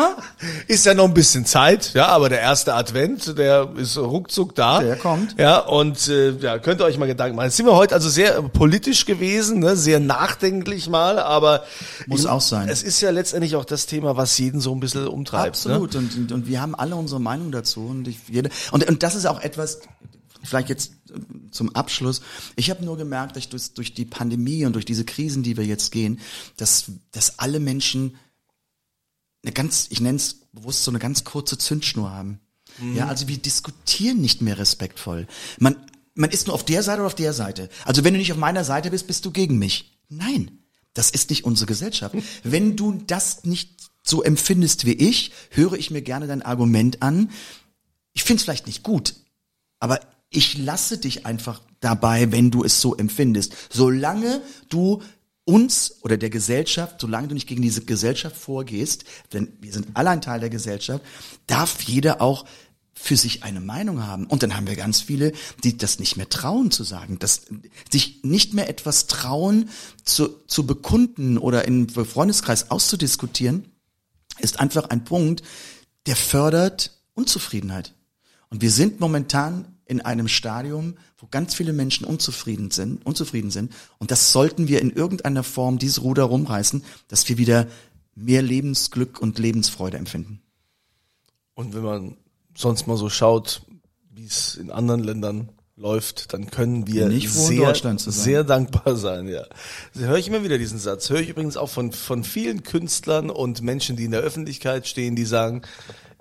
ist 0.67 0.85
ja 0.85 0.93
noch 0.93 1.05
ein 1.05 1.13
bisschen 1.13 1.45
Zeit, 1.45 1.93
ja, 1.93 2.07
aber 2.07 2.29
der 2.29 2.39
erste 2.39 2.73
Advent, 2.73 3.37
der 3.37 3.69
ist 3.75 3.97
ruckzuck 3.97 4.55
da. 4.55 4.79
Der 4.81 4.95
kommt. 4.95 5.35
Ja, 5.37 5.59
und 5.59 6.07
äh, 6.07 6.31
ja, 6.37 6.57
könnt 6.59 6.81
ihr 6.81 6.85
euch 6.85 6.97
mal 6.97 7.07
Gedanken 7.07 7.35
machen. 7.35 7.47
Jetzt 7.47 7.57
sind 7.57 7.65
wir 7.65 7.75
heute 7.75 7.95
also 7.95 8.09
sehr 8.09 8.41
politisch 8.41 9.05
gewesen, 9.05 9.59
ne, 9.59 9.75
sehr 9.75 9.99
nachdenklich 9.99 10.89
mal, 10.89 11.19
aber 11.19 11.63
Muss 12.07 12.21
ich- 12.21 12.27
auch 12.27 12.41
sein. 12.41 12.69
Es 12.69 12.81
ist 12.83 13.01
ja 13.01 13.09
letztendlich 13.11 13.55
auch 13.55 13.65
das 13.65 13.85
Thema, 13.87 14.15
was 14.15 14.37
jeden 14.37 14.61
so 14.61 14.73
ein 14.73 14.79
bisschen 14.79 15.07
umtreibt. 15.07 15.65
Ne? 15.65 15.73
Absolut. 15.73 15.95
Und, 15.95 16.15
und, 16.15 16.31
und 16.31 16.47
wir 16.47 16.61
haben 16.61 16.75
alle 16.75 16.95
unsere 16.95 17.19
Meinung 17.19 17.51
dazu. 17.51 17.81
Und, 17.87 18.07
ich, 18.07 18.17
jede, 18.29 18.49
und, 18.71 18.87
und 18.87 19.03
das 19.03 19.15
ist 19.15 19.25
auch 19.25 19.41
etwas, 19.41 19.79
vielleicht 20.43 20.69
jetzt 20.69 20.93
äh, 21.09 21.19
zum 21.51 21.75
Abschluss. 21.75 22.21
Ich 22.55 22.69
habe 22.69 22.83
nur 22.83 22.97
gemerkt, 22.97 23.35
dass 23.35 23.49
durch, 23.49 23.73
durch 23.73 23.93
die 23.93 24.05
Pandemie 24.05 24.65
und 24.65 24.73
durch 24.73 24.85
diese 24.85 25.05
Krisen, 25.05 25.43
die 25.43 25.57
wir 25.57 25.65
jetzt 25.65 25.91
gehen, 25.91 26.19
dass, 26.57 26.91
dass 27.11 27.39
alle 27.39 27.59
Menschen 27.59 28.15
eine 29.43 29.53
ganz, 29.53 29.87
ich 29.89 30.01
nenne 30.01 30.17
es 30.17 30.35
bewusst 30.51 30.83
so 30.83 30.91
eine 30.91 30.99
ganz 30.99 31.23
kurze 31.23 31.57
Zündschnur 31.57 32.11
haben. 32.11 32.39
Ja, 32.95 33.07
also 33.07 33.27
wir 33.27 33.37
diskutieren 33.37 34.21
nicht 34.21 34.41
mehr 34.41 34.57
respektvoll. 34.57 35.27
Man, 35.59 35.75
man 36.15 36.29
ist 36.29 36.47
nur 36.47 36.53
auf 36.53 36.63
der 36.63 36.83
Seite 36.83 36.99
oder 36.99 37.07
auf 37.07 37.15
der 37.15 37.33
Seite. 37.33 37.69
Also 37.85 38.03
wenn 38.03 38.13
du 38.13 38.19
nicht 38.19 38.31
auf 38.31 38.37
meiner 38.37 38.63
Seite 38.63 38.91
bist, 38.91 39.07
bist 39.07 39.25
du 39.25 39.31
gegen 39.31 39.57
mich. 39.59 39.97
Nein, 40.09 40.59
das 40.93 41.09
ist 41.09 41.29
nicht 41.29 41.43
unsere 41.43 41.67
Gesellschaft. 41.67 42.15
Wenn 42.43 42.75
du 42.75 42.93
das 43.07 43.43
nicht 43.43 43.91
so 44.03 44.23
empfindest 44.23 44.85
wie 44.85 44.93
ich, 44.93 45.31
höre 45.51 45.73
ich 45.73 45.91
mir 45.91 46.01
gerne 46.01 46.27
dein 46.27 46.41
Argument 46.41 47.01
an. 47.01 47.29
Ich 48.13 48.23
finde 48.23 48.39
es 48.39 48.43
vielleicht 48.43 48.67
nicht 48.67 48.83
gut, 48.83 49.15
aber 49.79 49.99
ich 50.31 50.57
lasse 50.57 50.97
dich 50.97 51.25
einfach 51.25 51.61
dabei, 51.81 52.31
wenn 52.31 52.49
du 52.49 52.63
es 52.63 52.81
so 52.81 52.95
empfindest. 52.95 53.53
Solange 53.69 54.41
du 54.69 55.03
uns 55.43 55.97
oder 56.03 56.17
der 56.17 56.29
Gesellschaft, 56.29 57.01
solange 57.01 57.27
du 57.27 57.33
nicht 57.33 57.47
gegen 57.47 57.61
diese 57.61 57.83
Gesellschaft 57.83 58.37
vorgehst, 58.37 59.03
denn 59.33 59.51
wir 59.59 59.73
sind 59.73 59.87
alle 59.93 60.09
ein 60.09 60.21
Teil 60.21 60.39
der 60.39 60.49
Gesellschaft, 60.49 61.03
darf 61.47 61.81
jeder 61.81 62.21
auch 62.21 62.45
für 62.93 63.17
sich 63.17 63.43
eine 63.43 63.59
Meinung 63.59 64.05
haben. 64.05 64.25
Und 64.27 64.43
dann 64.43 64.55
haben 64.55 64.67
wir 64.67 64.75
ganz 64.75 65.01
viele, 65.01 65.33
die 65.63 65.77
das 65.77 65.99
nicht 65.99 66.17
mehr 66.17 66.29
trauen 66.29 66.71
zu 66.71 66.83
sagen, 66.83 67.19
dass 67.19 67.41
sich 67.89 68.23
nicht 68.23 68.53
mehr 68.53 68.69
etwas 68.69 69.07
trauen 69.07 69.69
zu, 70.05 70.29
zu 70.47 70.65
bekunden 70.65 71.37
oder 71.37 71.65
im 71.65 71.89
Freundeskreis 71.89 72.71
auszudiskutieren, 72.71 73.65
ist 74.39 74.59
einfach 74.59 74.89
ein 74.89 75.03
Punkt, 75.03 75.41
der 76.05 76.15
fördert 76.15 76.91
Unzufriedenheit. 77.15 77.95
Und 78.49 78.61
wir 78.61 78.71
sind 78.71 78.99
momentan 78.99 79.77
in 79.85 80.01
einem 80.01 80.27
Stadium, 80.27 80.95
wo 81.17 81.27
ganz 81.27 81.53
viele 81.53 81.73
Menschen 81.73 82.05
unzufrieden 82.05 82.71
sind, 82.71 83.05
unzufrieden 83.05 83.51
sind. 83.51 83.73
Und 83.97 84.11
das 84.11 84.31
sollten 84.31 84.67
wir 84.67 84.81
in 84.81 84.91
irgendeiner 84.91 85.43
Form 85.43 85.79
dieses 85.79 86.01
Ruder 86.01 86.23
rumreißen, 86.23 86.83
dass 87.07 87.27
wir 87.27 87.37
wieder 87.37 87.67
mehr 88.15 88.41
Lebensglück 88.41 89.19
und 89.19 89.39
Lebensfreude 89.39 89.97
empfinden. 89.97 90.41
Und 91.53 91.73
wenn 91.73 91.83
man 91.83 92.17
sonst 92.55 92.87
mal 92.87 92.97
so 92.97 93.09
schaut, 93.09 93.63
wie 94.09 94.25
es 94.25 94.55
in 94.55 94.71
anderen 94.71 95.03
Ländern 95.03 95.49
läuft, 95.75 96.33
dann 96.33 96.49
können 96.51 96.87
wir 96.87 97.07
Nicht 97.07 97.31
sehr, 97.31 97.73
sehr 97.75 98.43
dankbar 98.43 98.95
sein. 98.95 99.27
Ja, 99.27 99.45
das 99.93 100.03
höre 100.03 100.17
ich 100.17 100.27
immer 100.27 100.43
wieder 100.43 100.57
diesen 100.57 100.79
Satz. 100.79 101.09
Höre 101.09 101.21
ich 101.21 101.29
übrigens 101.29 101.57
auch 101.57 101.69
von 101.69 101.91
von 101.91 102.23
vielen 102.23 102.63
Künstlern 102.63 103.29
und 103.29 103.61
Menschen, 103.61 103.95
die 103.95 104.05
in 104.05 104.11
der 104.11 104.21
Öffentlichkeit 104.21 104.87
stehen, 104.87 105.15
die 105.15 105.25
sagen, 105.25 105.63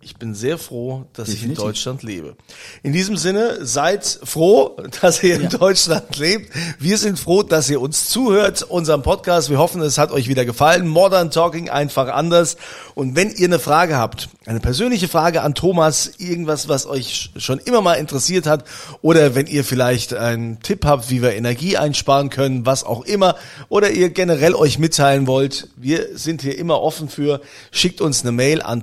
ich 0.02 0.16
bin 0.16 0.34
sehr 0.34 0.56
froh, 0.58 1.04
dass 1.12 1.28
ich 1.28 1.34
Definitiv. 1.36 1.58
in 1.58 1.66
Deutschland 1.66 2.02
lebe. 2.02 2.36
In 2.82 2.92
diesem 2.92 3.16
Sinne, 3.16 3.64
seid 3.66 4.04
froh, 4.24 4.76
dass 5.02 5.22
ihr 5.22 5.36
in 5.36 5.42
Ja. 5.42 5.48
Deutschland 5.50 6.16
lebt. 6.16 6.50
Wir 6.78 6.96
sind 6.96 7.18
froh, 7.18 7.42
dass 7.42 7.68
ihr 7.68 7.80
uns 7.80 8.08
zuhört, 8.08 8.62
unserem 8.62 9.02
Podcast. 9.02 9.50
Wir 9.50 9.58
hoffen, 9.58 9.82
es 9.82 9.98
hat 9.98 10.10
euch 10.10 10.28
wieder 10.28 10.44
gefallen. 10.44 10.88
Modern 10.88 11.30
Talking 11.30 11.68
einfach 11.68 12.08
anders. 12.08 12.56
Und 12.94 13.14
wenn 13.16 13.30
ihr 13.30 13.46
eine 13.48 13.58
Frage 13.58 13.96
habt, 13.96 14.28
eine 14.46 14.60
persönliche 14.60 15.06
Frage 15.08 15.42
an 15.42 15.54
Thomas, 15.54 16.10
irgendwas, 16.18 16.68
was 16.68 16.86
euch 16.86 17.30
schon 17.36 17.58
immer 17.58 17.82
mal 17.82 17.94
interessiert 17.94 18.46
hat, 18.46 18.64
oder 19.02 19.34
wenn 19.34 19.46
ihr 19.46 19.64
vielleicht 19.64 20.14
einen 20.14 20.60
Tipp 20.62 20.84
habt, 20.84 21.10
wie 21.10 21.20
wir 21.22 21.34
Energie 21.34 21.76
einsparen 21.76 22.30
können, 22.30 22.64
was 22.64 22.84
auch 22.84 23.04
immer, 23.04 23.36
oder 23.68 23.90
ihr 23.90 24.08
generell 24.10 24.54
euch 24.54 24.78
mitteilen 24.78 25.26
wollt, 25.26 25.68
wir 25.76 26.16
sind 26.18 26.42
hier 26.42 26.58
immer 26.58 26.80
offen 26.80 27.08
für, 27.08 27.40
schickt 27.70 28.00
uns 28.00 28.22
eine 28.22 28.32
Mail 28.32 28.62
an 28.62 28.82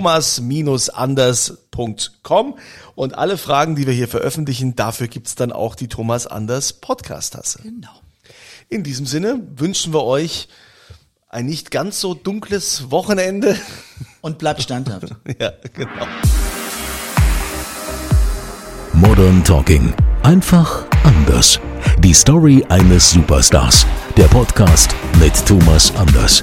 podcast.thomas-anders.com 0.00 2.58
und 2.94 3.16
alle 3.16 3.38
Fragen, 3.38 3.76
die 3.76 3.86
wir 3.86 3.94
hier 3.94 4.08
veröffentlichen, 4.08 4.76
dafür 4.76 5.08
gibt's 5.08 5.34
dann 5.34 5.52
auch 5.52 5.74
die 5.74 5.88
Thomas 5.88 6.26
Anders 6.26 6.74
Podcast-Tasse. 6.74 7.62
Genau. 7.62 7.88
In 8.68 8.82
diesem 8.82 9.06
Sinne 9.06 9.40
wünschen 9.56 9.94
wir 9.94 10.04
euch 10.04 10.48
ein 11.28 11.46
nicht 11.46 11.70
ganz 11.70 12.00
so 12.00 12.14
dunkles 12.14 12.90
Wochenende. 12.90 13.56
Und 14.20 14.38
bleibt 14.38 14.62
standhaft. 14.62 15.14
ja, 15.40 15.52
genau. 15.72 16.06
Modern 18.92 19.44
Talking. 19.44 19.94
Einfach 20.22 20.84
anders. 21.04 21.60
Die 21.98 22.14
Story 22.14 22.64
eines 22.68 23.10
Superstars. 23.10 23.86
Der 24.16 24.24
Podcast 24.24 24.90
mit 25.20 25.46
Thomas 25.46 25.94
Anders. 25.94 26.42